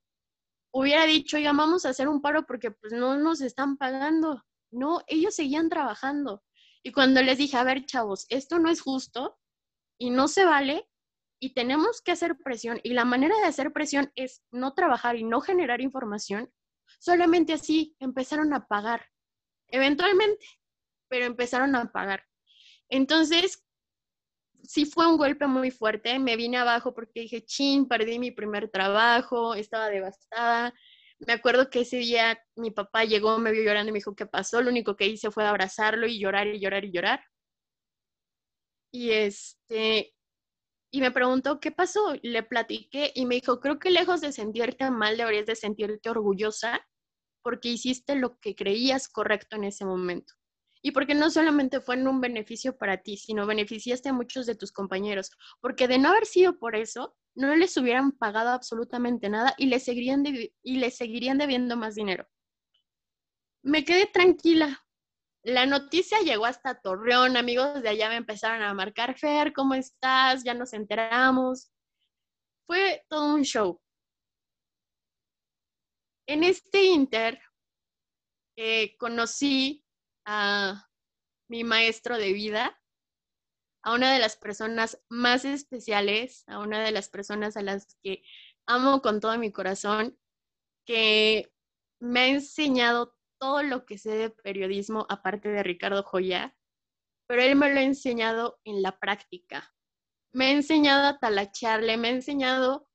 hubiera 0.72 1.04
dicho, 1.06 1.36
oiga, 1.36 1.52
vamos 1.52 1.84
a 1.84 1.90
hacer 1.90 2.08
un 2.08 2.20
paro 2.20 2.46
porque 2.46 2.70
pues 2.70 2.92
no 2.92 3.16
nos 3.16 3.40
están 3.40 3.76
pagando. 3.76 4.44
No, 4.70 5.02
ellos 5.06 5.34
seguían 5.34 5.68
trabajando. 5.68 6.42
Y 6.82 6.92
cuando 6.92 7.22
les 7.22 7.38
dije, 7.38 7.56
a 7.56 7.64
ver, 7.64 7.84
chavos, 7.84 8.26
esto 8.28 8.58
no 8.58 8.70
es 8.70 8.80
justo 8.80 9.38
y 9.98 10.10
no 10.10 10.28
se 10.28 10.44
vale, 10.44 10.88
y 11.40 11.54
tenemos 11.54 12.02
que 12.02 12.12
hacer 12.12 12.36
presión 12.38 12.80
y 12.82 12.92
la 12.92 13.04
manera 13.04 13.34
de 13.38 13.46
hacer 13.46 13.72
presión 13.72 14.12
es 14.14 14.42
no 14.50 14.74
trabajar 14.74 15.16
y 15.16 15.24
no 15.24 15.40
generar 15.40 15.80
información, 15.80 16.52
solamente 16.98 17.54
así 17.54 17.96
empezaron 17.98 18.52
a 18.52 18.66
pagar, 18.66 19.06
eventualmente, 19.68 20.44
pero 21.08 21.24
empezaron 21.24 21.74
a 21.74 21.90
pagar. 21.90 22.24
Entonces, 22.90 23.64
sí 24.64 24.86
fue 24.86 25.06
un 25.06 25.16
golpe 25.16 25.46
muy 25.46 25.70
fuerte, 25.70 26.18
me 26.18 26.36
vine 26.36 26.58
abajo 26.58 26.94
porque 26.94 27.20
dije, 27.20 27.44
chin, 27.44 27.86
perdí 27.88 28.18
mi 28.18 28.30
primer 28.30 28.70
trabajo, 28.70 29.54
estaba 29.54 29.88
devastada. 29.88 30.74
Me 31.20 31.34
acuerdo 31.34 31.70
que 31.70 31.80
ese 31.80 31.98
día 31.98 32.38
mi 32.56 32.70
papá 32.70 33.04
llegó, 33.04 33.38
me 33.38 33.52
vio 33.52 33.62
llorando 33.62 33.90
y 33.90 33.92
me 33.92 33.98
dijo, 33.98 34.14
¿qué 34.14 34.26
pasó? 34.26 34.62
Lo 34.62 34.70
único 34.70 34.96
que 34.96 35.06
hice 35.06 35.30
fue 35.30 35.44
abrazarlo 35.44 36.06
y 36.06 36.18
llorar 36.18 36.46
y 36.46 36.60
llorar 36.60 36.84
y 36.84 36.92
llorar. 36.92 37.24
Y 38.92 39.10
este, 39.10 40.14
y 40.92 41.00
me 41.00 41.10
preguntó 41.10 41.60
qué 41.60 41.70
pasó. 41.70 42.14
Le 42.22 42.42
platiqué 42.42 43.12
y 43.14 43.26
me 43.26 43.36
dijo, 43.36 43.60
creo 43.60 43.78
que 43.78 43.90
lejos 43.90 44.20
de 44.20 44.32
sentirte 44.32 44.90
mal, 44.90 45.16
deberías 45.16 45.46
de 45.46 45.56
sentirte 45.56 46.10
orgullosa 46.10 46.80
porque 47.42 47.68
hiciste 47.68 48.16
lo 48.16 48.38
que 48.38 48.54
creías 48.54 49.08
correcto 49.08 49.56
en 49.56 49.64
ese 49.64 49.84
momento. 49.84 50.34
Y 50.82 50.92
porque 50.92 51.14
no 51.14 51.30
solamente 51.30 51.80
fue 51.80 51.96
un 51.96 52.20
beneficio 52.20 52.76
para 52.76 53.02
ti, 53.02 53.16
sino 53.16 53.46
beneficiaste 53.46 54.08
a 54.08 54.12
muchos 54.14 54.46
de 54.46 54.54
tus 54.54 54.72
compañeros. 54.72 55.30
Porque 55.60 55.88
de 55.88 55.98
no 55.98 56.10
haber 56.10 56.26
sido 56.26 56.58
por 56.58 56.74
eso, 56.74 57.16
no 57.34 57.54
les 57.54 57.76
hubieran 57.76 58.12
pagado 58.12 58.50
absolutamente 58.50 59.28
nada 59.28 59.54
y 59.58 59.66
les 59.66 59.84
seguirían, 59.84 60.24
y 60.26 60.76
les 60.78 60.96
seguirían 60.96 61.38
debiendo 61.38 61.76
más 61.76 61.94
dinero. 61.94 62.26
Me 63.62 63.84
quedé 63.84 64.06
tranquila 64.06 64.82
la 65.42 65.64
noticia 65.64 66.20
llegó 66.20 66.44
hasta 66.44 66.80
Torreón, 66.80 67.36
amigos 67.36 67.82
de 67.82 67.88
allá 67.88 68.10
me 68.10 68.16
empezaron 68.16 68.62
a 68.62 68.74
marcar, 68.74 69.18
Fer, 69.18 69.52
¿cómo 69.54 69.74
estás? 69.74 70.44
Ya 70.44 70.52
nos 70.52 70.74
enteramos. 70.74 71.72
Fue 72.66 73.04
todo 73.08 73.34
un 73.34 73.42
show. 73.42 73.80
En 76.26 76.44
este 76.44 76.84
inter 76.84 77.40
eh, 78.56 78.96
conocí 78.98 79.84
a 80.24 80.88
mi 81.48 81.64
maestro 81.64 82.16
de 82.16 82.32
vida, 82.32 82.80
a 83.82 83.94
una 83.94 84.12
de 84.12 84.18
las 84.18 84.36
personas 84.36 85.02
más 85.08 85.44
especiales, 85.44 86.44
a 86.46 86.58
una 86.58 86.80
de 86.80 86.92
las 86.92 87.08
personas 87.08 87.56
a 87.56 87.62
las 87.62 87.96
que 88.02 88.22
amo 88.66 89.02
con 89.02 89.20
todo 89.20 89.36
mi 89.38 89.50
corazón, 89.50 90.18
que 90.86 91.52
me 92.00 92.20
ha 92.20 92.28
enseñado 92.28 93.16
todo 93.38 93.62
lo 93.62 93.86
que 93.86 93.98
sé 93.98 94.10
de 94.10 94.30
periodismo, 94.30 95.06
aparte 95.08 95.48
de 95.48 95.62
Ricardo 95.62 96.02
Joya, 96.02 96.56
pero 97.26 97.42
él 97.42 97.56
me 97.56 97.72
lo 97.72 97.80
ha 97.80 97.82
enseñado 97.82 98.60
en 98.64 98.82
la 98.82 98.98
práctica. 98.98 99.72
Me 100.32 100.46
ha 100.46 100.50
enseñado 100.50 101.06
a 101.06 101.18
talacharle, 101.18 101.96
me 101.96 102.08
ha 102.08 102.12
enseñado 102.12 102.88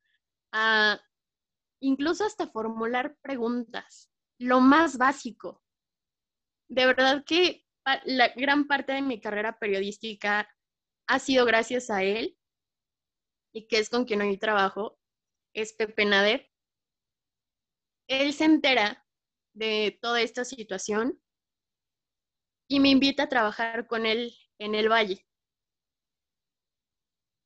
a 0.54 1.00
incluso 1.82 2.26
hasta 2.26 2.48
formular 2.48 3.18
preguntas, 3.22 4.12
lo 4.40 4.62
más 4.62 4.98
básico. 4.98 5.64
De 6.70 6.86
verdad 6.86 7.24
que 7.26 7.66
la 8.06 8.30
gran 8.30 8.68
parte 8.68 8.94
de 8.94 9.02
mi 9.02 9.22
carrera 9.22 9.60
periodística 9.60 10.50
ha 11.08 11.20
sido 11.20 11.46
gracias 11.46 11.90
a 11.90 12.04
él 12.04 12.38
y 13.54 13.68
que 13.68 13.78
es 13.78 13.90
con 13.90 14.06
quien 14.06 14.22
hoy 14.22 14.38
trabajo, 14.38 15.00
es 15.54 15.74
Pepe 15.74 16.06
Nader. 16.06 16.52
Él 18.08 18.34
se 18.34 18.46
entera 18.46 19.06
de 19.54 19.98
toda 20.02 20.22
esta 20.22 20.44
situación 20.44 21.22
y 22.68 22.80
me 22.80 22.90
invita 22.90 23.24
a 23.24 23.30
trabajar 23.30 23.88
con 23.88 24.06
él 24.06 24.34
en 24.60 24.76
el 24.76 24.90
valle. 24.90 25.26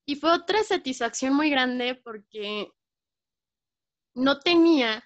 Y 0.08 0.16
fue 0.16 0.32
otra 0.32 0.64
satisfacción 0.64 1.36
muy 1.36 1.52
grande 1.52 1.94
porque 1.94 2.72
no 4.16 4.40
tenía 4.40 5.04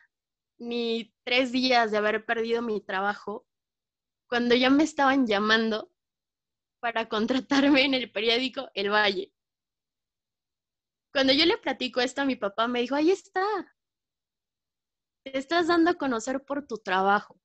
ni 0.58 1.14
tres 1.26 1.52
días 1.52 1.92
de 1.92 1.98
haber 1.98 2.26
perdido 2.26 2.62
mi 2.62 2.80
trabajo 2.80 3.46
cuando 4.34 4.56
ya 4.56 4.72
me 4.72 4.84
estaban 4.84 5.28
llamando 5.28 5.92
para 6.80 7.08
contratarme 7.08 7.86
en 7.86 7.94
el 7.94 8.12
periódico 8.12 8.68
El 8.74 8.90
Valle. 8.90 9.32
Cuando 11.12 11.34
yo 11.34 11.46
le 11.46 11.60
platico 11.60 12.02
esto 12.02 12.22
a 12.22 12.26
mi 12.26 12.36
papá, 12.36 12.68
me 12.68 12.82
dijo, 12.82 12.96
ahí 12.96 13.12
está, 13.12 13.46
te 15.24 15.38
estás 15.38 15.68
dando 15.68 15.92
a 15.92 16.00
conocer 16.00 16.44
por 16.44 16.66
tu 16.66 16.80
trabajo. 16.80 17.40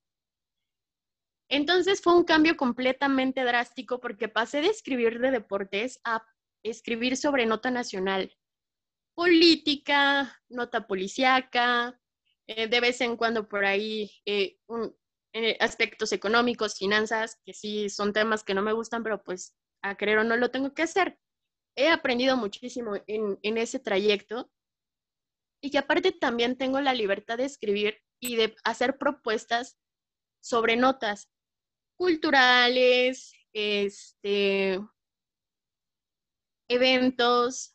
Entonces 1.50 2.00
fue 2.00 2.16
un 2.16 2.24
cambio 2.24 2.56
completamente 2.56 3.44
drástico 3.44 4.00
porque 4.00 4.30
pasé 4.30 4.62
de 4.62 4.68
escribir 4.68 5.18
de 5.18 5.30
deportes 5.30 6.00
a 6.04 6.26
escribir 6.62 7.18
sobre 7.18 7.44
nota 7.44 7.70
nacional, 7.70 8.34
política, 9.14 10.40
nota 10.48 10.86
policiaca, 10.86 12.00
eh, 12.46 12.66
de 12.66 12.80
vez 12.80 13.02
en 13.02 13.18
cuando 13.18 13.46
por 13.46 13.66
ahí 13.66 14.10
eh, 14.24 14.58
eh, 15.32 15.56
aspectos 15.60 16.12
económicos, 16.12 16.78
finanzas, 16.78 17.40
que 17.44 17.54
sí 17.54 17.90
son 17.90 18.12
temas 18.12 18.44
que 18.44 18.54
no 18.54 18.62
me 18.62 18.72
gustan, 18.72 19.02
pero 19.02 19.22
pues 19.22 19.54
a 19.82 19.96
creer 19.96 20.18
o 20.18 20.24
no 20.24 20.36
lo 20.36 20.50
tengo 20.50 20.74
que 20.74 20.82
hacer. 20.82 21.18
He 21.76 21.88
aprendido 21.88 22.36
muchísimo 22.36 22.96
en, 23.06 23.38
en 23.42 23.58
ese 23.58 23.78
trayecto 23.78 24.50
y 25.62 25.70
que 25.70 25.78
aparte 25.78 26.12
también 26.12 26.56
tengo 26.56 26.80
la 26.80 26.94
libertad 26.94 27.38
de 27.38 27.44
escribir 27.44 27.98
y 28.20 28.36
de 28.36 28.56
hacer 28.64 28.98
propuestas 28.98 29.78
sobre 30.40 30.76
notas 30.76 31.30
culturales, 31.96 33.32
este, 33.52 34.80
eventos, 36.68 37.74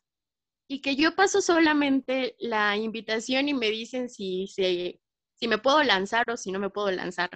y 0.70 0.82
que 0.82 0.96
yo 0.96 1.16
paso 1.16 1.42
solamente 1.42 2.36
la 2.40 2.78
invitación 2.78 3.50
y 3.50 3.54
me 3.54 3.70
dicen 3.70 4.10
si, 4.10 4.48
si, 4.48 5.00
si 5.44 5.50
me 5.50 5.58
puedo 5.58 5.84
lanzar 5.84 6.24
o 6.30 6.38
si 6.38 6.54
no 6.54 6.60
me 6.60 6.70
puedo 6.70 6.90
lanzar. 6.90 7.30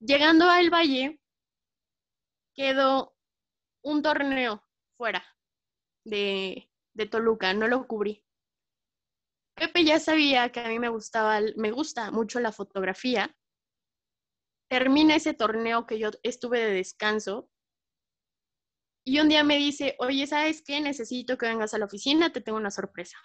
Llegando 0.00 0.50
al 0.50 0.68
valle, 0.68 1.20
quedó 2.56 3.14
un 3.84 4.02
torneo 4.02 4.64
fuera 4.96 5.24
de, 6.04 6.72
de 6.94 7.06
Toluca, 7.06 7.54
no 7.54 7.68
lo 7.68 7.86
cubrí. 7.86 8.26
Pepe 9.54 9.84
ya 9.84 10.00
sabía 10.00 10.50
que 10.50 10.58
a 10.58 10.66
mí 10.66 10.80
me 10.80 10.88
gustaba, 10.88 11.38
me 11.54 11.70
gusta 11.70 12.10
mucho 12.10 12.40
la 12.40 12.50
fotografía 12.50 13.32
termina 14.68 15.14
ese 15.14 15.34
torneo 15.34 15.86
que 15.86 16.00
yo 16.00 16.10
estuve 16.24 16.58
de 16.58 16.72
descanso 16.72 17.48
y 19.04 19.20
un 19.20 19.28
día 19.28 19.44
me 19.44 19.56
dice, 19.56 19.94
oye, 20.00 20.26
¿sabes 20.26 20.62
qué? 20.66 20.80
Necesito 20.80 21.38
que 21.38 21.46
vengas 21.46 21.74
a 21.74 21.78
la 21.78 21.86
oficina, 21.86 22.32
te 22.32 22.40
tengo 22.40 22.58
una 22.58 22.72
sorpresa. 22.72 23.18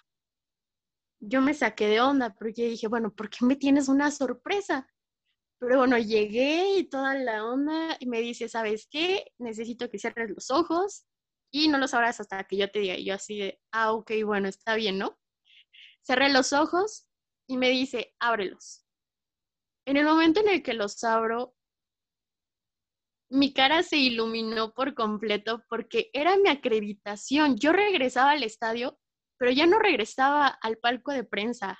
Yo 1.26 1.40
me 1.40 1.54
saqué 1.54 1.88
de 1.88 2.00
onda 2.00 2.34
porque 2.34 2.68
dije, 2.68 2.88
bueno, 2.88 3.14
¿por 3.14 3.30
qué 3.30 3.44
me 3.44 3.56
tienes 3.56 3.88
una 3.88 4.10
sorpresa? 4.10 4.86
Pero 5.58 5.78
bueno, 5.78 5.96
llegué 5.96 6.78
y 6.78 6.84
toda 6.84 7.14
la 7.14 7.44
onda 7.44 7.96
y 7.98 8.06
me 8.06 8.20
dice, 8.20 8.48
¿sabes 8.48 8.86
qué? 8.90 9.32
Necesito 9.38 9.88
que 9.88 9.98
cierres 9.98 10.30
los 10.30 10.50
ojos 10.50 11.06
y 11.50 11.68
no 11.68 11.78
los 11.78 11.94
abras 11.94 12.20
hasta 12.20 12.44
que 12.44 12.56
yo 12.56 12.70
te 12.70 12.80
diga. 12.80 12.96
Y 12.96 13.06
yo 13.06 13.14
así 13.14 13.38
de, 13.38 13.60
ah, 13.72 13.92
ok, 13.92 14.10
bueno, 14.24 14.48
está 14.48 14.74
bien, 14.74 14.98
¿no? 14.98 15.18
Cerré 16.02 16.30
los 16.30 16.52
ojos 16.52 17.06
y 17.48 17.56
me 17.56 17.70
dice, 17.70 18.14
ábrelos. 18.18 18.84
En 19.86 19.96
el 19.96 20.04
momento 20.04 20.40
en 20.40 20.48
el 20.48 20.62
que 20.62 20.74
los 20.74 21.02
abro, 21.04 21.54
mi 23.30 23.52
cara 23.52 23.82
se 23.82 23.96
iluminó 23.96 24.74
por 24.74 24.94
completo 24.94 25.64
porque 25.68 26.10
era 26.12 26.36
mi 26.36 26.48
acreditación. 26.48 27.56
Yo 27.56 27.72
regresaba 27.72 28.32
al 28.32 28.42
estadio, 28.42 28.98
pero 29.38 29.50
ya 29.50 29.66
no 29.66 29.78
regresaba 29.78 30.46
al 30.46 30.78
palco 30.78 31.12
de 31.12 31.24
prensa. 31.24 31.78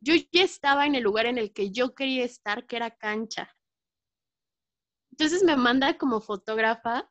Yo 0.00 0.14
ya 0.32 0.42
estaba 0.42 0.86
en 0.86 0.94
el 0.94 1.02
lugar 1.02 1.26
en 1.26 1.38
el 1.38 1.52
que 1.52 1.70
yo 1.70 1.94
quería 1.94 2.24
estar, 2.24 2.66
que 2.66 2.76
era 2.76 2.90
cancha. 2.90 3.54
Entonces 5.12 5.42
me 5.44 5.56
manda 5.56 5.96
como 5.98 6.20
fotógrafa 6.20 7.10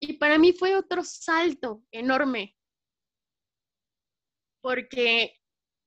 y 0.00 0.14
para 0.14 0.38
mí 0.38 0.52
fue 0.52 0.76
otro 0.76 1.02
salto 1.02 1.82
enorme, 1.90 2.56
porque 4.62 5.37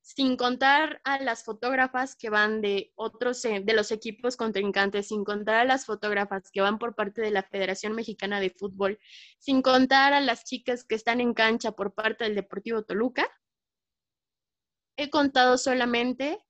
sin 0.01 0.35
contar 0.35 0.99
a 1.03 1.19
las 1.19 1.43
fotógrafas 1.43 2.15
que 2.15 2.29
van 2.29 2.61
de 2.61 2.91
otros, 2.95 3.45
eh, 3.45 3.61
de 3.63 3.73
los 3.73 3.91
equipos 3.91 4.35
contrincantes, 4.35 5.07
sin 5.07 5.23
contar 5.23 5.55
a 5.55 5.65
las 5.65 5.85
fotógrafas 5.85 6.49
que 6.51 6.61
van 6.61 6.79
por 6.79 6.95
parte 6.95 7.21
de 7.21 7.31
la 7.31 7.43
Federación 7.43 7.93
Mexicana 7.93 8.39
de 8.39 8.49
Fútbol, 8.49 8.99
sin 9.37 9.61
contar 9.61 10.13
a 10.13 10.21
las 10.21 10.43
chicas 10.43 10.83
que 10.83 10.95
están 10.95 11.21
en 11.21 11.33
cancha 11.33 11.71
por 11.73 11.93
parte 11.93 12.23
del 12.23 12.35
Deportivo 12.35 12.83
Toluca, 12.83 13.29
he 14.97 15.09
contado 15.09 15.57
solamente 15.57 16.43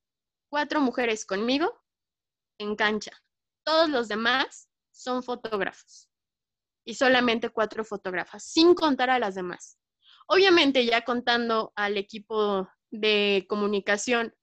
cuatro 0.50 0.82
mujeres 0.82 1.26
conmigo 1.26 1.84
en 2.58 2.76
cancha. 2.76 3.12
Todos 3.64 3.90
los 3.90 4.08
demás 4.08 4.70
son 4.92 5.24
fotógrafos 5.24 6.10
y 6.86 6.96
solamente 6.96 7.50
cuatro 7.50 7.84
fotógrafas, 7.84 8.44
sin 8.44 8.74
contar 8.74 9.10
a 9.10 9.20
las 9.20 9.36
demás. 9.36 9.78
Obviamente 10.28 10.86
ya 10.86 11.04
contando 11.04 11.74
al 11.76 11.98
equipo 11.98 12.68
de 12.92 13.46
comunicación 13.48 14.34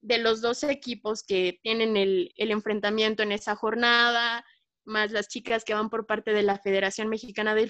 de 0.00 0.18
los 0.18 0.40
dos 0.40 0.62
equipos 0.62 1.24
que 1.24 1.58
tienen 1.62 1.96
el, 1.96 2.32
enfrentamiento 2.36 3.22
en 3.22 3.32
esa 3.32 3.56
jornada, 3.56 4.44
más 4.84 5.10
las 5.10 5.28
chicas 5.28 5.64
que 5.64 5.74
van 5.74 5.90
por 5.90 6.06
parte 6.06 6.32
de 6.32 6.42
la 6.44 6.58
Federación 6.58 7.08
Mexicana 7.08 7.54
de 7.54 7.68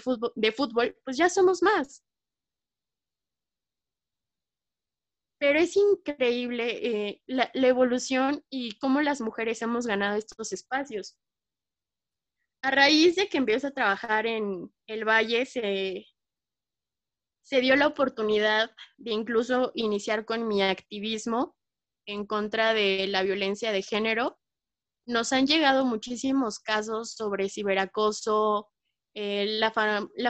Fútbol, 0.53 0.97
pues 1.05 1.17
ya 1.17 1.29
somos 1.31 1.63
más. 1.63 2.05
Pero 5.39 5.59
es 5.59 5.77
increíble 5.77 7.09
eh, 7.09 7.23
la, 7.27 7.51
evolución 7.55 8.43
y 8.51 8.79
cómo 8.79 9.03
las 9.03 9.21
mujeres 9.21 9.61
hemos 9.63 9.87
ganado 9.87 10.17
estos 10.17 10.53
espacios. 10.53 11.17
A 12.63 12.71
raíz 12.71 13.17
de 13.17 13.29
que 13.29 13.39
empiezo 13.39 13.69
a 13.69 13.73
trabajar 13.73 14.27
en 14.27 14.73
el 14.87 15.05
Valle, 15.05 15.47
se, 15.47 16.07
se 17.47 17.61
dio 17.61 17.77
la 17.77 17.87
oportunidad 17.87 18.73
de 18.97 19.13
incluso 19.13 19.71
iniciar 19.77 20.25
con 20.25 20.49
mi 20.49 20.63
activismo 20.63 21.57
en 22.05 22.27
contra 22.27 22.75
de 22.75 23.07
la 23.07 23.23
violencia 23.23 23.71
de 23.71 23.83
género. 23.83 24.37
Nos 25.07 25.33
han 25.33 25.47
llegado 25.47 25.85
muchísimos 25.85 26.59
casos 26.59 27.13
sobre 27.13 27.49
ciberacoso, 27.49 28.69
eh, 29.15 29.47
la, 29.61 29.71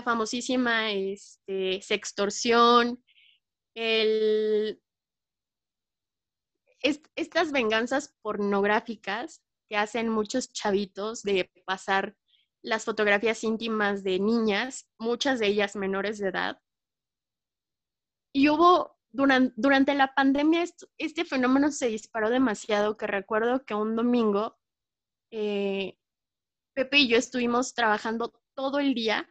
famosísima 0.02 0.92
este, 0.92 1.80
sextorsión, 1.80 3.02
estas 7.14 7.50
venganzas 7.50 8.14
pornográficas 8.20 9.42
que 9.70 9.78
hacen 9.78 10.10
muchos 10.10 10.52
chavitos 10.52 11.22
de 11.22 11.50
pasar 11.64 12.14
las 12.62 12.84
fotografías 12.84 13.42
íntimas 13.42 14.04
de 14.04 14.18
niñas, 14.18 14.86
muchas 14.98 15.38
de 15.38 15.46
ellas 15.46 15.76
menores 15.76 16.18
de 16.18 16.28
edad, 16.28 16.60
y 18.36 18.50
hubo, 18.50 18.98
durante, 19.12 19.54
durante 19.56 19.94
la 19.94 20.12
pandemia, 20.12 20.62
este 20.98 21.24
fenómeno 21.24 21.72
se 21.72 21.86
disparó 21.86 22.28
demasiado, 22.28 22.98
que 22.98 23.06
recuerdo 23.06 23.64
que 23.64 23.74
un 23.74 23.96
domingo, 23.96 24.58
eh, 25.30 25.98
Pepe 26.74 26.98
y 26.98 27.08
yo 27.08 27.16
estuvimos 27.16 27.72
trabajando 27.72 28.38
todo 28.54 28.78
el 28.78 28.92
día, 28.92 29.26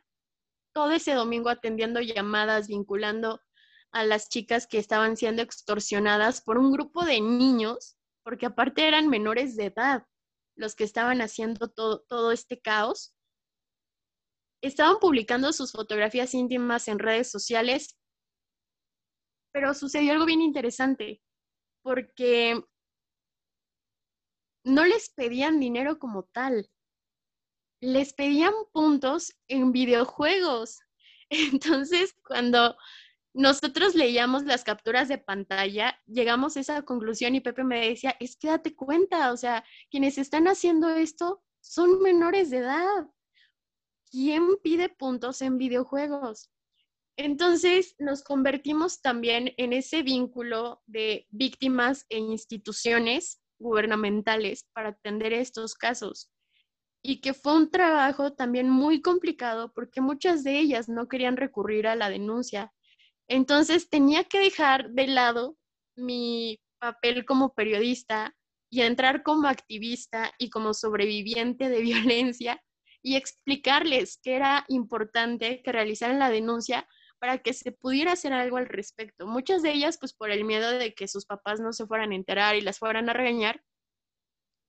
todo 0.73 0.89
ese 0.89 1.13
domingo 1.13 1.49
atendiendo 1.49 2.01
llamadas, 2.01 2.67
vinculando 2.67 3.41
a 3.91 4.03
las 4.03 4.27
chicas 4.27 4.65
que 4.65 4.79
estaban 4.79 5.17
siendo 5.17 5.43
extorsionadas 5.43 6.41
por 6.41 6.57
un 6.57 6.71
grupo 6.71 7.05
de 7.05 7.21
niños, 7.21 7.97
porque 8.23 8.47
aparte 8.47 8.87
eran 8.87 9.07
menores 9.07 9.55
de 9.55 9.65
edad 9.65 10.07
los 10.55 10.73
que 10.73 10.83
estaban 10.83 11.21
haciendo 11.21 11.67
todo, 11.67 11.99
todo 12.09 12.31
este 12.31 12.59
caos. 12.59 13.13
Estaban 14.63 14.97
publicando 14.99 15.53
sus 15.53 15.73
fotografías 15.73 16.33
íntimas 16.33 16.87
en 16.87 16.97
redes 16.97 17.29
sociales 17.29 17.99
pero 19.55 19.73
sucedió 19.73 20.11
algo 20.11 20.25
bien 20.25 20.41
interesante, 20.41 21.21
porque 21.81 22.61
no 24.65 24.83
les 24.83 25.09
pedían 25.11 25.61
dinero 25.61 25.97
como 25.97 26.23
tal, 26.23 26.69
les 27.79 28.13
pedían 28.13 28.51
puntos 28.73 29.33
en 29.47 29.71
videojuegos. 29.71 30.81
Entonces, 31.29 32.13
cuando 32.27 32.75
nosotros 33.33 33.95
leíamos 33.95 34.43
las 34.43 34.65
capturas 34.65 35.07
de 35.07 35.19
pantalla, 35.19 35.97
llegamos 36.05 36.57
a 36.57 36.59
esa 36.59 36.81
conclusión 36.81 37.33
y 37.33 37.39
Pepe 37.39 37.63
me 37.63 37.87
decía, 37.87 38.17
es 38.19 38.35
que 38.35 38.49
date 38.49 38.75
cuenta, 38.75 39.31
o 39.31 39.37
sea, 39.37 39.63
quienes 39.89 40.17
están 40.17 40.49
haciendo 40.49 40.89
esto 40.89 41.45
son 41.61 42.01
menores 42.01 42.49
de 42.49 42.57
edad. 42.57 43.09
¿Quién 44.11 44.57
pide 44.61 44.89
puntos 44.89 45.41
en 45.41 45.57
videojuegos? 45.57 46.49
Entonces 47.17 47.95
nos 47.97 48.23
convertimos 48.23 49.01
también 49.01 49.53
en 49.57 49.71
ese 49.71 50.03
vínculo 50.03 50.81
de 50.85 51.27
víctimas 51.29 52.05
e 52.09 52.17
instituciones 52.17 53.41
gubernamentales 53.57 54.67
para 54.73 54.89
atender 54.89 55.33
estos 55.33 55.75
casos. 55.75 56.31
Y 57.01 57.21
que 57.21 57.33
fue 57.33 57.55
un 57.55 57.71
trabajo 57.71 58.33
también 58.33 58.69
muy 58.69 59.01
complicado 59.01 59.71
porque 59.73 60.01
muchas 60.01 60.43
de 60.43 60.59
ellas 60.59 60.89
no 60.89 61.07
querían 61.07 61.37
recurrir 61.37 61.87
a 61.87 61.95
la 61.95 62.09
denuncia. 62.09 62.73
Entonces 63.29 63.89
tenía 63.89 64.25
que 64.25 64.39
dejar 64.39 64.89
de 64.91 65.07
lado 65.07 65.55
mi 65.95 66.59
papel 66.79 67.25
como 67.25 67.53
periodista 67.53 68.35
y 68.69 68.81
entrar 68.81 69.23
como 69.23 69.47
activista 69.47 70.33
y 70.37 70.49
como 70.49 70.73
sobreviviente 70.73 71.69
de 71.69 71.81
violencia 71.81 72.61
y 73.01 73.15
explicarles 73.15 74.19
que 74.21 74.35
era 74.35 74.65
importante 74.67 75.61
que 75.63 75.71
realizaran 75.71 76.19
la 76.19 76.29
denuncia 76.29 76.87
para 77.19 77.39
que 77.39 77.53
se 77.53 77.71
pudiera 77.71 78.13
hacer 78.13 78.33
algo 78.33 78.57
al 78.57 78.67
respecto. 78.67 79.27
Muchas 79.27 79.61
de 79.61 79.71
ellas, 79.71 79.97
pues 79.99 80.13
por 80.13 80.31
el 80.31 80.43
miedo 80.43 80.71
de 80.71 80.93
que 80.93 81.07
sus 81.07 81.25
papás 81.25 81.59
no 81.59 81.73
se 81.73 81.85
fueran 81.85 82.11
a 82.11 82.15
enterar 82.15 82.55
y 82.55 82.61
las 82.61 82.79
fueran 82.79 83.09
a 83.09 83.13
regañar, 83.13 83.61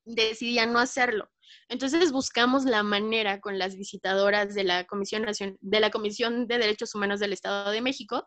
decidían 0.04 0.72
no 0.72 0.78
hacerlo. 0.78 1.30
Entonces 1.68 2.12
buscamos 2.12 2.64
la 2.64 2.82
manera 2.82 3.40
con 3.40 3.58
las 3.58 3.76
visitadoras 3.76 4.54
de 4.54 4.64
la 4.64 4.84
Comisión, 4.86 5.26
de, 5.60 5.80
la 5.80 5.90
Comisión 5.90 6.46
de 6.46 6.58
Derechos 6.58 6.94
Humanos 6.94 7.20
del 7.20 7.32
Estado 7.32 7.70
de 7.70 7.82
México 7.82 8.26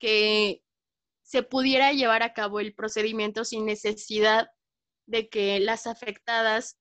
que 0.00 0.60
se 1.22 1.42
pudiera 1.42 1.92
llevar 1.92 2.22
a 2.22 2.34
cabo 2.34 2.60
el 2.60 2.74
procedimiento 2.74 3.44
sin 3.44 3.64
necesidad 3.64 4.48
de 5.06 5.28
que 5.28 5.60
las 5.60 5.86
afectadas 5.86 6.78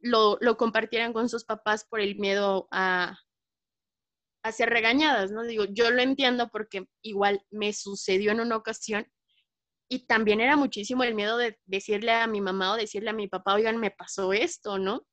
lo, 0.00 0.38
lo 0.40 0.56
compartieran 0.56 1.12
con 1.12 1.28
sus 1.28 1.44
papás 1.44 1.84
por 1.84 2.00
el 2.00 2.16
miedo 2.16 2.68
a, 2.70 3.18
a 4.48 4.66
regañadas, 4.66 5.30
¿no? 5.30 5.44
Digo, 5.44 5.64
yo 5.70 5.90
lo 5.90 6.02
entiendo 6.02 6.48
porque 6.50 6.86
igual 7.02 7.42
me 7.50 7.72
sucedió 7.72 8.32
en 8.32 8.40
una 8.40 8.56
ocasión 8.56 9.06
y 9.90 10.06
también 10.06 10.40
era 10.40 10.56
muchísimo 10.56 11.02
el 11.04 11.14
miedo 11.14 11.38
de 11.38 11.58
decirle 11.64 12.12
a 12.12 12.26
mi 12.26 12.40
mamá 12.40 12.72
o 12.72 12.76
decirle 12.76 13.10
a 13.10 13.14
mi 13.14 13.28
papá, 13.28 13.54
oigan, 13.54 13.78
me 13.78 13.90
pasó 13.90 14.32
esto, 14.32 14.78
¿no? 14.78 15.06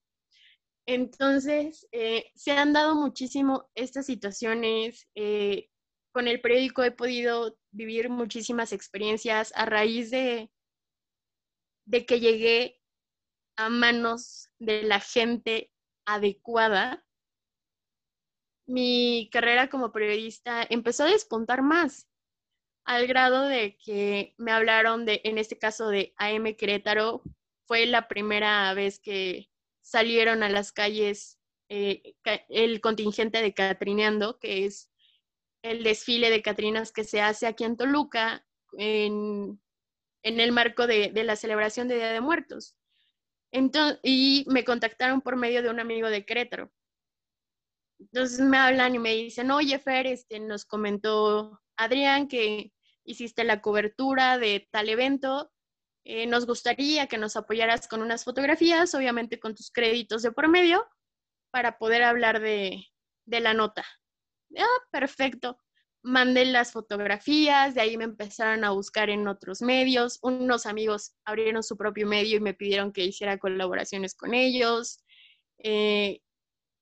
Entonces, 0.88 1.88
eh, 1.92 2.32
se 2.36 2.52
han 2.52 2.74
dado 2.74 2.96
muchísimo 2.96 3.70
estas 3.74 4.06
situaciones. 4.06 5.08
Eh, 5.16 5.70
con 6.14 6.28
el 6.28 6.42
periódico 6.42 6.84
he 6.84 6.92
podido 6.92 7.58
vivir 7.72 8.10
muchísimas 8.10 8.72
experiencias 8.72 9.52
a 9.56 9.66
raíz 9.66 10.12
de, 10.12 10.52
de 11.86 12.06
que 12.06 12.20
llegué 12.20 12.80
a 13.58 13.70
manos 13.70 14.50
de 14.60 14.84
la 14.84 15.00
gente 15.00 15.72
adecuada 16.06 17.05
mi 18.68 19.30
carrera 19.32 19.70
como 19.70 19.92
periodista 19.92 20.66
empezó 20.70 21.04
a 21.04 21.12
despuntar 21.12 21.62
más, 21.62 22.08
al 22.86 23.08
grado 23.08 23.48
de 23.48 23.78
que 23.78 24.36
me 24.38 24.52
hablaron 24.52 25.06
de, 25.06 25.22
en 25.24 25.38
este 25.38 25.58
caso 25.58 25.90
de 25.90 26.14
AM 26.18 26.56
Querétaro, 26.56 27.24
fue 27.66 27.86
la 27.88 28.08
primera 28.08 28.74
vez 28.74 29.00
que 29.00 29.50
salieron 29.82 30.44
a 30.44 30.50
las 30.50 30.72
calles 30.72 31.40
eh, 31.70 32.16
el 32.50 32.80
contingente 32.82 33.42
de 33.42 33.54
Catrineando, 33.54 34.40
que 34.40 34.66
es 34.66 34.92
el 35.64 35.84
desfile 35.84 36.30
de 36.30 36.44
Catrinas 36.44 36.92
que 36.92 37.04
se 37.04 37.22
hace 37.22 37.48
aquí 37.48 37.64
en 37.64 37.76
Toluca 37.76 38.46
en, 38.74 39.60
el 40.22 40.52
marco 40.52 40.86
de, 40.86 41.12
la 41.24 41.36
celebración 41.36 41.88
de 41.88 41.96
Día 41.96 42.12
de 42.12 42.22
Muertos. 42.22 42.76
Entonces, 43.52 44.00
y 44.04 44.46
me 44.48 44.64
contactaron 44.64 45.22
por 45.22 45.38
medio 45.38 45.64
de 45.64 45.70
un 45.70 45.80
amigo 45.80 46.10
de 46.10 46.26
Querétaro. 46.26 46.72
Entonces 48.00 48.40
me 48.40 48.58
hablan 48.58 48.96
y 48.96 49.00
me 49.00 49.14
dicen, 49.14 49.52
oye, 49.52 49.80
Fer, 49.80 50.08
este, 50.08 50.40
nos 50.40 50.66
comentó 50.66 51.62
Adrián 51.78 52.28
que 52.28 52.72
hiciste 53.04 53.44
la 53.44 53.62
cobertura 53.62 54.38
de 54.38 54.68
tal 54.72 54.90
evento. 54.90 55.52
Eh, 56.04 56.28
nos 56.28 56.46
gustaría 56.46 57.08
que 57.08 57.18
nos 57.18 57.36
apoyaras 57.36 57.88
con 57.88 58.02
unas 58.02 58.24
fotografías, 58.24 58.94
obviamente 58.94 59.40
con 59.40 59.56
tus 59.56 59.72
créditos 59.72 60.22
de 60.22 60.32
por 60.32 60.48
medio, 60.48 60.86
para 61.52 61.78
poder 61.78 62.04
hablar 62.04 62.42
de, 62.42 62.86
de 63.26 63.40
la 63.40 63.54
nota. 63.54 63.86
Ah, 64.58 64.80
perfecto. 64.92 65.58
Mandé 66.04 66.46
las 66.46 66.72
fotografías, 66.72 67.74
de 67.74 67.82
ahí 67.82 67.98
me 67.98 68.04
empezaron 68.04 68.64
a 68.64 68.72
buscar 68.72 69.10
en 69.10 69.28
otros 69.28 69.62
medios. 69.62 70.20
Unos 70.22 70.68
amigos 70.68 71.16
abrieron 71.26 71.64
su 71.64 71.78
propio 71.78 72.06
medio 72.06 72.38
y 72.38 72.42
me 72.42 72.54
pidieron 72.54 72.92
que 72.92 73.06
hiciera 73.06 73.40
colaboraciones 73.40 74.14
con 74.14 74.36
ellos. 74.36 75.00
Eh, 75.58 76.22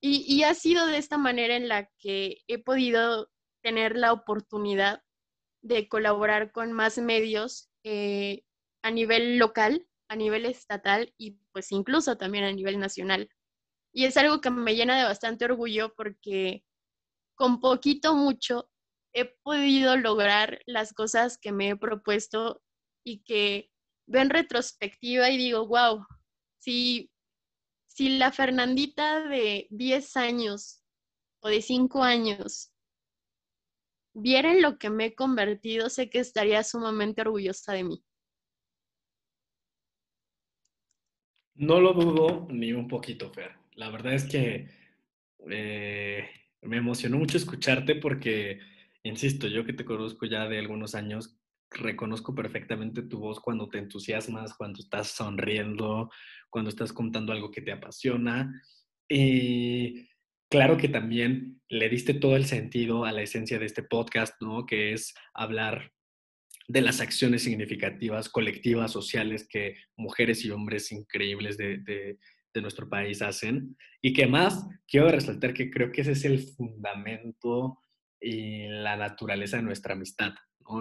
y, 0.06 0.42
ha 0.42 0.52
sido 0.52 0.86
de 0.86 0.98
esta 0.98 1.16
manera 1.16 1.56
en 1.56 1.66
la 1.66 1.88
que 1.98 2.42
he 2.46 2.58
podido 2.58 3.30
tener 3.62 3.96
la 3.96 4.12
oportunidad 4.12 5.02
de 5.62 5.88
colaborar 5.88 6.52
con 6.52 6.72
más 6.72 6.98
medios 6.98 7.70
eh, 7.84 8.44
a 8.82 8.90
nivel 8.90 9.38
local, 9.38 9.88
a 10.08 10.16
nivel 10.16 10.44
estatal 10.44 11.14
y 11.16 11.38
pues 11.52 11.72
incluso 11.72 12.18
también 12.18 12.44
a 12.44 12.52
nivel 12.52 12.78
nacional. 12.78 13.30
Y 13.94 14.04
es 14.04 14.18
algo 14.18 14.42
que 14.42 14.50
me 14.50 14.74
llena 14.76 14.98
de 14.98 15.04
bastante 15.04 15.46
orgullo 15.46 15.94
porque 15.94 16.64
con 17.34 17.60
poquito 17.60 18.14
mucho 18.14 18.68
he 19.14 19.24
podido 19.24 19.96
lograr 19.96 20.60
las 20.66 20.92
cosas 20.92 21.38
que 21.38 21.50
me 21.50 21.70
he 21.70 21.76
propuesto 21.76 22.60
y 23.06 23.22
que 23.22 23.70
ven 24.06 24.28
retrospectiva 24.28 25.30
y 25.30 25.38
digo, 25.38 25.66
wow, 25.66 26.04
si 26.58 27.10
si 27.94 28.18
la 28.18 28.32
Fernandita 28.32 29.28
de 29.28 29.68
10 29.70 30.16
años 30.16 30.82
o 31.40 31.48
de 31.48 31.62
5 31.62 32.02
años 32.02 32.72
viera 34.12 34.52
en 34.52 34.62
lo 34.62 34.78
que 34.78 34.90
me 34.90 35.06
he 35.06 35.14
convertido, 35.14 35.88
sé 35.88 36.10
que 36.10 36.18
estaría 36.18 36.64
sumamente 36.64 37.22
orgullosa 37.22 37.72
de 37.72 37.84
mí. 37.84 38.04
No 41.54 41.80
lo 41.80 41.92
dudo 41.92 42.48
ni 42.50 42.72
un 42.72 42.88
poquito, 42.88 43.32
Fer. 43.32 43.52
La 43.76 43.90
verdad 43.90 44.14
es 44.14 44.24
que 44.24 44.68
eh, 45.48 46.28
me 46.62 46.78
emocionó 46.78 47.16
mucho 47.16 47.36
escucharte 47.36 47.94
porque, 47.94 48.58
insisto, 49.04 49.46
yo 49.46 49.64
que 49.64 49.72
te 49.72 49.84
conozco 49.84 50.26
ya 50.26 50.48
de 50.48 50.58
algunos 50.58 50.96
años, 50.96 51.38
reconozco 51.74 52.34
perfectamente 52.34 53.02
tu 53.02 53.18
voz 53.18 53.40
cuando 53.40 53.68
te 53.68 53.78
entusiasmas, 53.78 54.54
cuando 54.54 54.80
estás 54.80 55.08
sonriendo, 55.08 56.10
cuando 56.50 56.70
estás 56.70 56.92
contando 56.92 57.32
algo 57.32 57.50
que 57.50 57.62
te 57.62 57.72
apasiona. 57.72 58.62
Y 59.08 60.08
claro 60.48 60.76
que 60.76 60.88
también 60.88 61.60
le 61.68 61.88
diste 61.88 62.14
todo 62.14 62.36
el 62.36 62.46
sentido 62.46 63.04
a 63.04 63.12
la 63.12 63.22
esencia 63.22 63.58
de 63.58 63.66
este 63.66 63.82
podcast, 63.82 64.40
¿no? 64.40 64.66
Que 64.66 64.92
es 64.92 65.14
hablar 65.34 65.92
de 66.68 66.80
las 66.80 67.00
acciones 67.00 67.42
significativas, 67.42 68.28
colectivas, 68.28 68.92
sociales 68.92 69.46
que 69.48 69.76
mujeres 69.96 70.44
y 70.44 70.50
hombres 70.50 70.92
increíbles 70.92 71.56
de, 71.56 72.18
nuestro 72.54 72.88
país 72.88 73.20
hacen. 73.20 73.76
Y 74.00 74.12
que 74.12 74.28
más, 74.28 74.64
quiero 74.86 75.10
resaltar 75.10 75.52
que 75.52 75.70
creo 75.70 75.90
que 75.90 76.02
ese 76.02 76.12
es 76.12 76.24
el 76.24 76.38
fundamento 76.38 77.80
y 78.20 78.68
la 78.68 78.96
naturaleza 78.96 79.56
de 79.56 79.64
nuestra 79.64 79.94
amistad. 79.94 80.34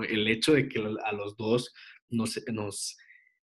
El 0.08 0.28
hecho 0.28 0.54
de 0.54 0.68
que 0.68 0.80
a 0.80 1.12
los 1.14 1.36
dos 1.38 1.74
nos, 2.10 2.42
nos 2.52 2.98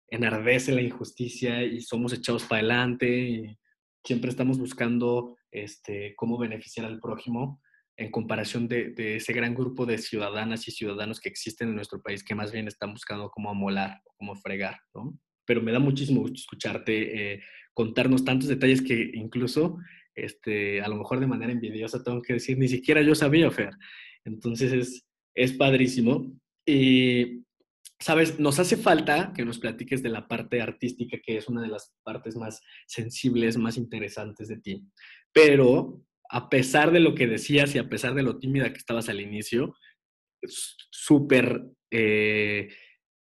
enardece 0.07 0.71
la 0.71 0.81
injusticia 0.81 1.63
y 1.63 1.81
somos 1.81 2.13
echados 2.13 2.43
para 2.43 2.59
adelante 2.59 3.19
y 3.19 3.57
siempre 4.03 4.29
estamos 4.29 4.57
buscando 4.57 5.37
este, 5.51 6.13
cómo 6.15 6.37
beneficiar 6.37 6.85
al 6.85 6.99
prójimo 6.99 7.61
en 7.97 8.11
comparación 8.11 8.67
de, 8.67 8.93
ese 9.17 9.33
gran 9.33 9.53
grupo 9.53 9.85
de 9.85 9.97
ciudadanas 9.97 10.67
y 10.67 10.71
ciudadanos 10.71 11.19
que 11.19 11.27
existen 11.27 11.69
en 11.69 11.75
nuestro 11.75 12.01
país 12.01 12.23
que 12.23 12.33
más 12.33 12.51
bien 12.51 12.67
están 12.67 12.93
buscando 12.93 13.29
cómo 13.29 13.49
amolar 13.49 14.01
o 14.05 14.13
cómo 14.17 14.35
fregar, 14.35 14.77
¿no? 14.93 15.19
Pero 15.45 15.61
me 15.61 15.73
da 15.73 15.79
muchísimo 15.79 16.21
gusto 16.21 16.35
escucharte, 16.35 17.33
eh, 17.33 17.41
contarnos 17.73 18.23
tantos 18.23 18.47
detalles 18.47 18.81
que 18.81 19.11
incluso, 19.15 19.77
este, 20.15 20.81
a 20.81 20.87
lo 20.87 20.95
mejor 20.95 21.19
de 21.19 21.27
manera 21.27 21.51
envidiosa 21.51 22.01
tengo 22.01 22.21
que 22.21 22.33
decir, 22.33 22.57
ni 22.57 22.69
siquiera 22.69 23.01
yo 23.01 23.15
sabía, 23.15 23.51
Fer. 23.51 23.71
Entonces 24.23 24.71
es, 24.71 25.08
es 25.35 25.53
padrísimo. 25.53 26.31
Y, 26.65 27.43
sabes, 27.99 28.39
nos 28.39 28.59
hace 28.59 28.77
falta 28.77 29.33
que 29.35 29.45
nos 29.45 29.59
platiques 29.59 30.01
de 30.01 30.09
la 30.09 30.27
parte 30.27 30.61
artística, 30.61 31.17
que 31.23 31.37
es 31.37 31.47
una 31.47 31.61
de 31.61 31.67
las 31.67 31.93
partes 32.03 32.35
más 32.35 32.61
sensibles, 32.87 33.57
más 33.57 33.77
interesantes 33.77 34.47
de 34.47 34.57
ti. 34.59 34.83
Pero 35.33 36.01
a 36.29 36.49
pesar 36.49 36.91
de 36.91 36.99
lo 36.99 37.15
que 37.15 37.27
decías 37.27 37.75
y 37.75 37.79
a 37.79 37.89
pesar 37.89 38.13
de 38.13 38.23
lo 38.23 38.39
tímida 38.39 38.71
que 38.71 38.77
estabas 38.77 39.09
al 39.09 39.19
inicio, 39.19 39.75
súper 40.43 41.63
eh, 41.91 42.69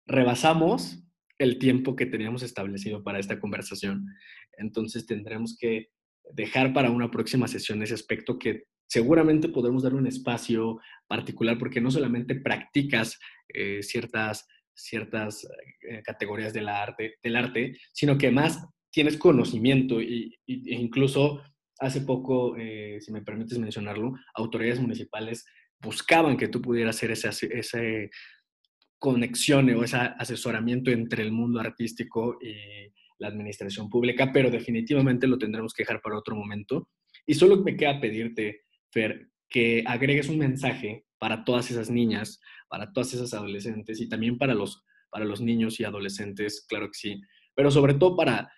rebasamos 0.05 1.03
el 1.39 1.57
tiempo 1.57 1.95
que 1.95 2.05
teníamos 2.05 2.43
establecido 2.43 3.03
para 3.03 3.19
esta 3.19 3.39
conversación. 3.39 4.05
Entonces 4.57 5.05
tendremos 5.05 5.55
que 5.57 5.89
dejar 6.33 6.73
para 6.73 6.91
una 6.91 7.09
próxima 7.09 7.47
sesión 7.47 7.81
ese 7.81 7.93
aspecto 7.93 8.37
que 8.37 8.65
seguramente 8.87 9.49
podremos 9.49 9.83
dar 9.83 9.93
un 9.93 10.07
espacio 10.07 10.79
particular 11.07 11.57
porque 11.57 11.81
no 11.81 11.91
solamente 11.91 12.35
practicas 12.35 13.19
eh, 13.49 13.83
ciertas, 13.83 14.47
ciertas 14.73 15.47
eh, 15.81 16.01
categorías 16.03 16.53
del 16.53 16.69
arte, 16.69 17.15
del 17.21 17.35
arte, 17.35 17.77
sino 17.93 18.17
que 18.17 18.31
más 18.31 18.65
tienes 18.91 19.17
conocimiento 19.17 20.01
y, 20.01 20.33
e 20.47 20.75
incluso 20.75 21.41
hace 21.79 22.01
poco, 22.01 22.55
eh, 22.57 22.97
si 23.01 23.11
me 23.11 23.21
permites 23.21 23.59
mencionarlo, 23.59 24.15
autoridades 24.33 24.79
municipales 24.79 25.45
buscaban 25.79 26.37
que 26.37 26.47
tú 26.47 26.61
pudieras 26.61 26.95
hacer 26.95 27.11
ese, 27.11 27.29
ese 27.51 28.09
conexión 28.97 29.69
o 29.69 29.83
ese 29.83 29.97
asesoramiento 29.97 30.89
entre 30.89 31.21
el 31.23 31.31
mundo 31.31 31.59
artístico 31.59 32.39
y 32.41 32.91
la 33.19 33.27
administración 33.27 33.89
pública, 33.89 34.31
pero 34.31 34.49
definitivamente 34.49 35.27
lo 35.27 35.37
tendremos 35.37 35.73
que 35.73 35.83
dejar 35.83 36.01
para 36.01 36.17
otro 36.17 36.35
momento. 36.35 36.89
Y 37.25 37.33
solo 37.33 37.57
me 37.57 37.75
queda 37.75 37.99
pedirte, 37.99 38.61
Fer, 38.91 39.29
que 39.49 39.83
agregues 39.85 40.29
un 40.29 40.37
mensaje 40.37 41.05
para 41.19 41.43
todas 41.43 41.71
esas 41.71 41.89
niñas, 41.89 42.39
para 42.69 42.91
todas 42.91 43.13
esas 43.13 43.33
adolescentes 43.33 43.99
y 44.01 44.09
también 44.09 44.37
para 44.37 44.53
los, 44.53 44.83
para 45.09 45.25
los 45.25 45.41
niños 45.41 45.79
y 45.79 45.83
adolescentes, 45.83 46.65
claro 46.67 46.87
que 46.87 46.97
sí, 46.97 47.21
pero 47.55 47.71
sobre 47.71 47.93
todo 47.93 48.15
para, 48.15 48.51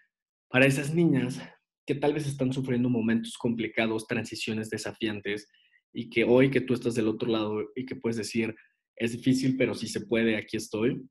para 0.50 0.66
esas 0.66 0.94
niñas 0.94 1.42
que 1.86 1.96
tal 1.96 2.14
vez 2.14 2.28
están 2.28 2.54
sufriendo 2.54 2.90
momentos 2.90 3.38
complicados, 3.38 4.08
transiciones 4.08 4.70
desafiantes 4.70 5.48
y 5.94 6.10
que 6.10 6.24
hoy 6.24 6.52
que 6.52 6.62
tú 6.62 6.74
estás 6.74 6.96
del 6.96 7.08
otro 7.08 7.30
lado 7.30 7.64
y 7.76 7.86
que 7.86 7.96
puedes 7.96 8.18
decir, 8.18 8.56
es 8.96 9.14
difícil, 9.14 9.58
pero 9.58 9.74
si 9.74 9.88
se 9.88 10.02
puede, 10.02 10.36
aquí 10.36 10.58
estoy, 10.58 11.02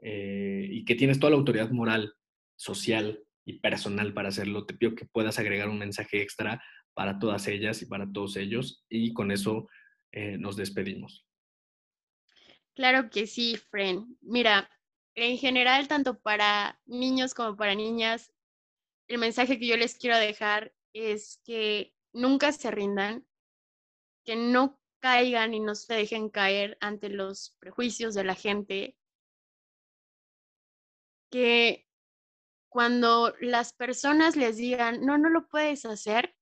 eh, 0.00 0.68
y 0.70 0.84
que 0.84 0.94
tienes 0.94 1.18
toda 1.18 1.30
la 1.30 1.38
autoridad 1.38 1.70
moral, 1.70 2.12
social 2.56 3.20
y 3.44 3.60
personal 3.60 4.12
para 4.12 4.28
hacerlo, 4.28 4.66
te 4.66 4.74
pido 4.74 4.94
que 4.94 5.06
puedas 5.06 5.38
agregar 5.38 5.68
un 5.68 5.78
mensaje 5.78 6.20
extra 6.22 6.62
para 6.98 7.20
todas 7.20 7.46
ellas 7.46 7.80
y 7.80 7.86
para 7.86 8.10
todos 8.12 8.36
ellos, 8.36 8.84
y 8.88 9.12
con 9.12 9.30
eso 9.30 9.68
eh, 10.10 10.36
nos 10.36 10.56
despedimos. 10.56 11.24
Claro 12.74 13.08
que 13.08 13.28
sí, 13.28 13.56
Fren. 13.56 14.18
Mira, 14.20 14.68
en 15.14 15.38
general, 15.38 15.86
tanto 15.86 16.18
para 16.18 16.80
niños 16.86 17.34
como 17.34 17.56
para 17.56 17.76
niñas, 17.76 18.32
el 19.06 19.18
mensaje 19.18 19.60
que 19.60 19.68
yo 19.68 19.76
les 19.76 19.96
quiero 19.96 20.16
dejar 20.16 20.74
es 20.92 21.40
que 21.44 21.94
nunca 22.12 22.50
se 22.50 22.68
rindan, 22.72 23.24
que 24.24 24.34
no 24.34 24.80
caigan 24.98 25.54
y 25.54 25.60
no 25.60 25.76
se 25.76 25.94
dejen 25.94 26.30
caer 26.30 26.78
ante 26.80 27.10
los 27.10 27.54
prejuicios 27.60 28.14
de 28.14 28.24
la 28.24 28.34
gente, 28.34 28.96
que 31.30 31.86
cuando 32.68 33.36
las 33.40 33.72
personas 33.72 34.34
les 34.34 34.56
digan, 34.56 35.06
no, 35.06 35.16
no 35.16 35.28
lo 35.28 35.46
puedes 35.46 35.84
hacer, 35.84 36.34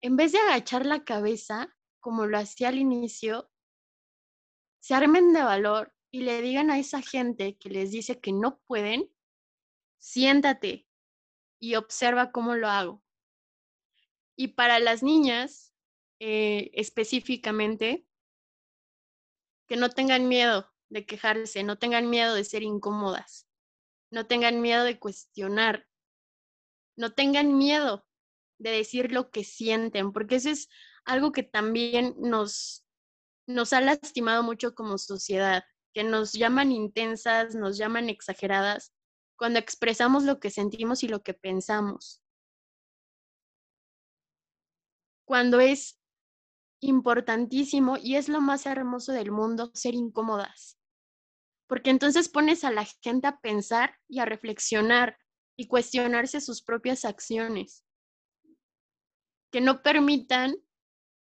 en 0.00 0.16
vez 0.16 0.32
de 0.32 0.38
agachar 0.38 0.86
la 0.86 1.04
cabeza, 1.04 1.76
como 2.00 2.26
lo 2.26 2.38
hacía 2.38 2.68
al 2.68 2.78
inicio, 2.78 3.50
se 4.80 4.94
armen 4.94 5.32
de 5.32 5.42
valor 5.42 5.94
y 6.10 6.22
le 6.22 6.40
digan 6.40 6.70
a 6.70 6.78
esa 6.78 7.02
gente 7.02 7.56
que 7.58 7.68
les 7.68 7.90
dice 7.90 8.20
que 8.20 8.32
no 8.32 8.60
pueden, 8.60 9.12
siéntate 9.98 10.86
y 11.60 11.74
observa 11.74 12.32
cómo 12.32 12.54
lo 12.54 12.68
hago. 12.68 13.02
Y 14.36 14.48
para 14.48 14.78
las 14.78 15.02
niñas, 15.02 15.74
eh, 16.20 16.70
específicamente, 16.74 18.06
que 19.66 19.76
no 19.76 19.90
tengan 19.90 20.28
miedo 20.28 20.72
de 20.88 21.04
quejarse, 21.04 21.62
no 21.64 21.78
tengan 21.78 22.08
miedo 22.08 22.34
de 22.34 22.44
ser 22.44 22.62
incómodas, 22.62 23.46
no 24.10 24.26
tengan 24.26 24.62
miedo 24.62 24.84
de 24.84 24.98
cuestionar, 24.98 25.86
no 26.96 27.12
tengan 27.12 27.58
miedo 27.58 28.07
de 28.58 28.70
decir 28.70 29.12
lo 29.12 29.30
que 29.30 29.44
sienten, 29.44 30.12
porque 30.12 30.36
eso 30.36 30.50
es 30.50 30.68
algo 31.04 31.32
que 31.32 31.42
también 31.42 32.14
nos, 32.18 32.84
nos 33.46 33.72
ha 33.72 33.80
lastimado 33.80 34.42
mucho 34.42 34.74
como 34.74 34.98
sociedad, 34.98 35.64
que 35.94 36.04
nos 36.04 36.32
llaman 36.32 36.72
intensas, 36.72 37.54
nos 37.54 37.78
llaman 37.78 38.08
exageradas, 38.08 38.92
cuando 39.36 39.58
expresamos 39.58 40.24
lo 40.24 40.40
que 40.40 40.50
sentimos 40.50 41.02
y 41.02 41.08
lo 41.08 41.22
que 41.22 41.32
pensamos. 41.32 42.22
Cuando 45.24 45.60
es 45.60 46.00
importantísimo 46.80 47.96
y 47.96 48.16
es 48.16 48.28
lo 48.28 48.40
más 48.40 48.66
hermoso 48.66 49.12
del 49.12 49.30
mundo 49.30 49.70
ser 49.74 49.94
incómodas. 49.94 50.78
Porque 51.66 51.90
entonces 51.90 52.28
pones 52.28 52.64
a 52.64 52.70
la 52.70 52.84
gente 53.02 53.26
a 53.26 53.40
pensar 53.40 53.98
y 54.08 54.20
a 54.20 54.24
reflexionar 54.24 55.18
y 55.56 55.66
cuestionarse 55.66 56.40
sus 56.40 56.62
propias 56.62 57.04
acciones. 57.04 57.84
Que 59.50 59.60
no 59.60 59.82
permitan 59.82 60.56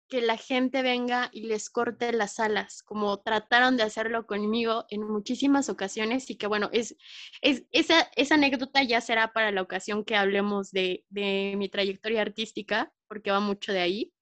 que 0.09 0.23
la 0.23 0.37
gente 0.37 0.83
venga 0.83 1.29
y 1.33 1.43
les 1.43 1.69
corte 1.69 2.13
las 2.13 2.41
alas, 2.41 2.83
como 2.83 3.21
trataron 3.21 3.77
de 3.77 3.83
hacerlo 3.83 4.27
conmigo 4.27 4.87
en 4.89 5.03
muchísimas 5.03 5.69
ocasiones 5.69 6.31
y 6.31 6.37
que 6.37 6.47
bueno, 6.47 6.71
es, 6.73 6.97
es 7.43 7.65
esa, 7.73 8.11
esa 8.17 8.37
anécdota 8.37 8.83
ya 8.83 9.03
será 9.03 9.35
para 9.35 9.53
la 9.53 9.61
ocasión 9.61 10.05
que 10.05 10.17
hablemos 10.17 10.71
de, 10.71 11.05
de 11.11 11.55
mi 11.59 11.69
trayectoria 11.69 12.23
artística, 12.23 12.91
porque 13.07 13.31
va 13.31 13.41
mucho 13.41 13.73
de 13.73 13.81
ahí. 13.81 14.13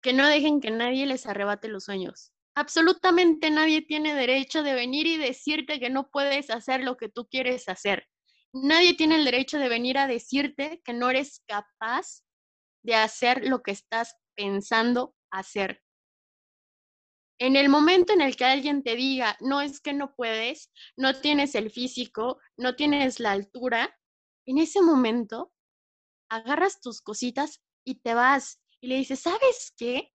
que 0.00 0.12
no 0.12 0.26
dejen 0.26 0.60
que 0.60 0.70
nadie 0.70 1.06
les 1.06 1.26
arrebate 1.26 1.68
los 1.68 1.84
sueños. 1.84 2.32
Absolutamente 2.54 3.50
nadie 3.50 3.82
tiene 3.82 4.14
derecho 4.14 4.62
de 4.62 4.74
venir 4.74 5.06
y 5.06 5.16
decirte 5.16 5.78
que 5.78 5.90
no 5.90 6.10
puedes 6.10 6.50
hacer 6.50 6.82
lo 6.82 6.96
que 6.96 7.08
tú 7.08 7.28
quieres 7.28 7.68
hacer. 7.68 8.08
Nadie 8.52 8.94
tiene 8.94 9.16
el 9.16 9.24
derecho 9.24 9.58
de 9.58 9.68
venir 9.68 9.98
a 9.98 10.06
decirte 10.06 10.80
que 10.84 10.92
no 10.92 11.08
eres 11.10 11.42
capaz 11.46 12.24
de 12.82 12.94
hacer 12.94 13.46
lo 13.46 13.62
que 13.62 13.70
estás 13.70 14.16
pensando 14.36 15.14
hacer. 15.30 15.82
En 17.38 17.56
el 17.56 17.68
momento 17.68 18.12
en 18.12 18.20
el 18.20 18.36
que 18.36 18.44
alguien 18.44 18.82
te 18.82 18.96
diga, 18.96 19.36
no 19.40 19.60
es 19.60 19.80
que 19.80 19.94
no 19.94 20.14
puedes, 20.14 20.70
no 20.96 21.20
tienes 21.20 21.54
el 21.54 21.70
físico, 21.70 22.38
no 22.56 22.76
tienes 22.76 23.20
la 23.20 23.32
altura, 23.32 23.96
en 24.46 24.58
ese 24.58 24.82
momento 24.82 25.52
agarras 26.28 26.80
tus 26.80 27.00
cositas 27.00 27.62
y 27.84 27.96
te 27.96 28.14
vas 28.14 28.60
y 28.80 28.88
le 28.88 28.96
dice, 28.96 29.16
¿sabes 29.16 29.72
qué? 29.76 30.12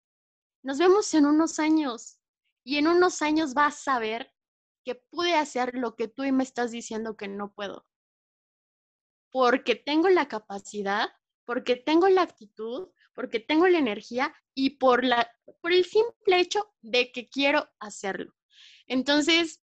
Nos 0.62 0.78
vemos 0.78 1.12
en 1.14 1.26
unos 1.26 1.58
años 1.58 2.18
y 2.64 2.78
en 2.78 2.88
unos 2.88 3.22
años 3.22 3.54
vas 3.54 3.86
a 3.88 3.98
ver 3.98 4.32
que 4.84 4.94
pude 4.94 5.34
hacer 5.34 5.74
lo 5.74 5.96
que 5.96 6.08
tú 6.08 6.24
me 6.32 6.42
estás 6.44 6.70
diciendo 6.70 7.16
que 7.16 7.28
no 7.28 7.52
puedo. 7.52 7.86
Porque 9.34 9.74
tengo 9.74 10.08
la 10.10 10.28
capacidad, 10.28 11.08
porque 11.44 11.74
tengo 11.74 12.08
la 12.08 12.22
actitud, 12.22 12.90
porque 13.14 13.40
tengo 13.40 13.66
la 13.66 13.78
energía 13.78 14.32
y 14.54 14.78
por, 14.78 15.02
la, 15.02 15.28
por 15.60 15.72
el 15.72 15.84
simple 15.84 16.38
hecho 16.38 16.72
de 16.82 17.10
que 17.10 17.28
quiero 17.28 17.68
hacerlo. 17.80 18.32
Entonces, 18.86 19.60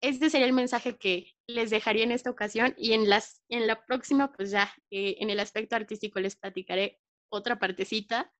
este 0.00 0.30
sería 0.30 0.48
el 0.48 0.52
mensaje 0.52 0.98
que 0.98 1.32
les 1.46 1.70
dejaría 1.70 2.02
en 2.02 2.10
esta 2.10 2.28
ocasión 2.28 2.74
y 2.76 2.92
en, 2.92 3.08
las, 3.08 3.40
en 3.48 3.68
la 3.68 3.86
próxima, 3.86 4.32
pues 4.32 4.50
ya, 4.50 4.74
eh, 4.90 5.14
en 5.20 5.30
el 5.30 5.38
aspecto 5.38 5.76
artístico 5.76 6.18
les 6.18 6.34
platicaré 6.34 7.00
otra 7.28 7.60
partecita 7.60 8.34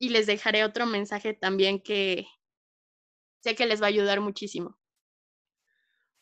y 0.00 0.08
les 0.08 0.26
dejaré 0.26 0.64
otro 0.64 0.86
mensaje 0.86 1.34
también 1.34 1.82
que 1.82 2.26
sé 3.44 3.54
que 3.54 3.66
les 3.66 3.82
va 3.82 3.86
a 3.86 3.88
ayudar 3.88 4.22
muchísimo. 4.22 4.78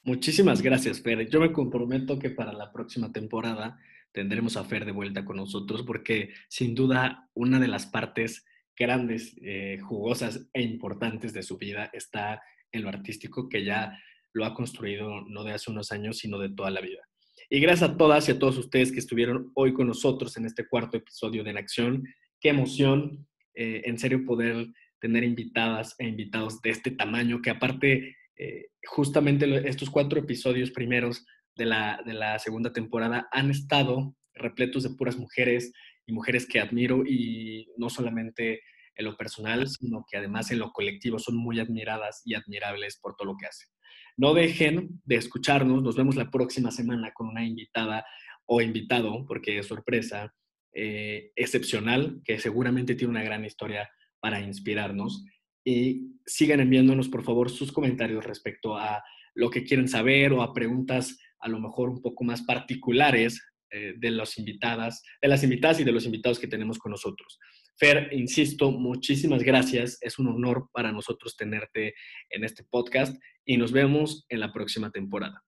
Muchísimas 0.05 0.61
gracias, 0.61 1.01
Fer. 1.01 1.29
Yo 1.29 1.41
me 1.41 1.53
comprometo 1.53 2.19
que 2.19 2.31
para 2.31 2.53
la 2.53 2.73
próxima 2.73 3.11
temporada 3.11 3.79
tendremos 4.13 4.57
a 4.57 4.65
Fer 4.65 4.85
de 4.85 4.93
vuelta 4.93 5.25
con 5.25 5.37
nosotros 5.37 5.83
porque 5.83 6.31
sin 6.49 6.75
duda 6.75 7.31
una 7.35 7.59
de 7.59 7.69
las 7.69 7.87
partes 7.87 8.45
grandes, 8.77 9.35
eh, 9.43 9.79
jugosas 9.81 10.49
e 10.53 10.63
importantes 10.63 11.33
de 11.33 11.43
su 11.43 11.57
vida 11.57 11.91
está 11.93 12.43
en 12.73 12.83
lo 12.83 12.89
artístico 12.89 13.49
que 13.49 13.65
ya 13.65 13.99
lo 14.33 14.45
ha 14.45 14.55
construido 14.55 15.23
no 15.23 15.45
de 15.45 15.53
hace 15.53 15.71
unos 15.71 15.93
años, 15.93 16.19
sino 16.19 16.39
de 16.39 16.51
toda 16.51 16.71
la 16.71 16.81
vida. 16.81 17.09
Y 17.49 17.61
gracias 17.61 17.91
a 17.91 17.97
todas 17.97 18.29
y 18.29 18.33
a 18.33 18.39
todos 18.39 18.59
ustedes 18.59 18.91
que 18.91 18.99
estuvieron 18.99 19.53
hoy 19.55 19.73
con 19.73 19.87
nosotros 19.87 20.37
en 20.37 20.45
este 20.45 20.67
cuarto 20.67 20.97
episodio 20.97 21.45
de 21.45 21.51
En 21.51 21.59
Acción. 21.59 22.05
Qué 22.41 22.49
emoción, 22.49 23.27
eh, 23.55 23.83
en 23.85 23.99
serio, 23.99 24.25
poder 24.25 24.67
tener 25.01 25.25
invitadas 25.25 25.95
e 25.99 26.09
invitados 26.09 26.61
de 26.63 26.71
este 26.71 26.91
tamaño, 26.91 27.43
que 27.43 27.51
aparte, 27.51 28.17
eh, 28.37 28.67
justamente 28.87 29.69
estos 29.69 29.91
cuatro 29.91 30.21
episodios 30.21 30.71
primeros 30.71 31.25
de 31.57 31.67
la, 31.67 32.01
de 32.05 32.15
la 32.15 32.39
segunda 32.39 32.73
temporada 32.73 33.29
han 33.31 33.51
estado 33.51 34.17
repletos 34.35 34.83
de 34.83 34.91
puras 34.91 35.17
mujeres 35.17 35.73
y 36.07 36.13
mujeres 36.13 36.47
que 36.47 36.61
admiro 36.61 37.05
y 37.07 37.69
no 37.77 37.89
solamente 37.89 38.61
en 38.97 39.05
lo 39.05 39.17
personal, 39.17 39.67
sino 39.69 40.05
que 40.09 40.17
además 40.17 40.51
en 40.51 40.59
lo 40.59 40.73
colectivo 40.73 41.19
son 41.19 41.37
muy 41.37 41.59
admiradas 41.61 42.23
y 42.25 42.35
admirables 42.35 42.99
por 43.01 43.17
todo 43.17 43.33
lo 43.33 43.37
que 43.37 43.47
hacen. 43.47 43.69
No 44.17 44.35
dejen 44.35 45.01
de 45.05 45.17
escucharnos. 45.17 45.83
Nos 45.83 45.97
vemos 45.97 46.17
la 46.17 46.31
próxima 46.31 46.71
semana 46.71 47.13
con 47.13 47.29
una 47.29 47.45
invitada 47.45 48.05
o 48.47 48.61
invitado, 48.61 49.25
porque 49.27 49.59
es 49.59 49.67
sorpresa, 49.67 50.33
eh, 50.73 51.33
excepcional, 51.35 52.21
que 52.25 52.39
seguramente 52.39 52.95
tiene 52.95 53.11
una 53.11 53.25
gran 53.25 53.45
historia 53.45 53.91
para 54.21 54.41
inspirarnos. 54.41 55.25
Y 55.65 56.13
sigan 56.27 56.61
enviándonos 56.61 57.09
por 57.09 57.25
favor 57.25 57.51
sus 57.51 57.73
comentarios 57.73 58.25
respecto 58.25 58.77
a 58.77 59.03
lo 59.35 59.51
que 59.51 59.65
quieren 59.65 59.89
saber 59.89 60.33
o 60.33 60.43
a 60.43 60.53
preguntas 60.53 61.19
a 61.41 61.49
lo 61.49 61.61
mejor 61.61 61.91
un 61.91 62.01
poco 62.01 62.25
más 62.25 62.43
particulares 62.43 63.41
eh, 63.71 63.95
de 63.97 64.11
las 64.11 64.39
invitadas, 64.39 65.03
de 65.21 65.29
las 65.29 65.43
invitadas 65.43 65.81
y 65.81 65.85
de 65.85 65.93
los 65.93 66.05
invitados 66.07 66.39
que 66.39 66.47
tenemos 66.47 66.79
con 66.79 66.93
nosotros. 66.93 67.39
Fer, 67.77 68.09
insisto, 68.13 68.71
muchísimas 68.71 69.43
gracias. 69.43 69.99
Es 70.01 70.19
un 70.19 70.29
honor 70.29 70.69
para 70.73 70.93
nosotros 70.93 71.37
tenerte 71.37 71.95
en 72.31 72.45
este 72.45 72.63
podcast 72.65 73.21
y 73.45 73.57
nos 73.57 73.73
vemos 73.73 74.27
en 74.29 74.41
la 74.41 74.53
próxima 74.53 74.91
temporada. 74.91 75.43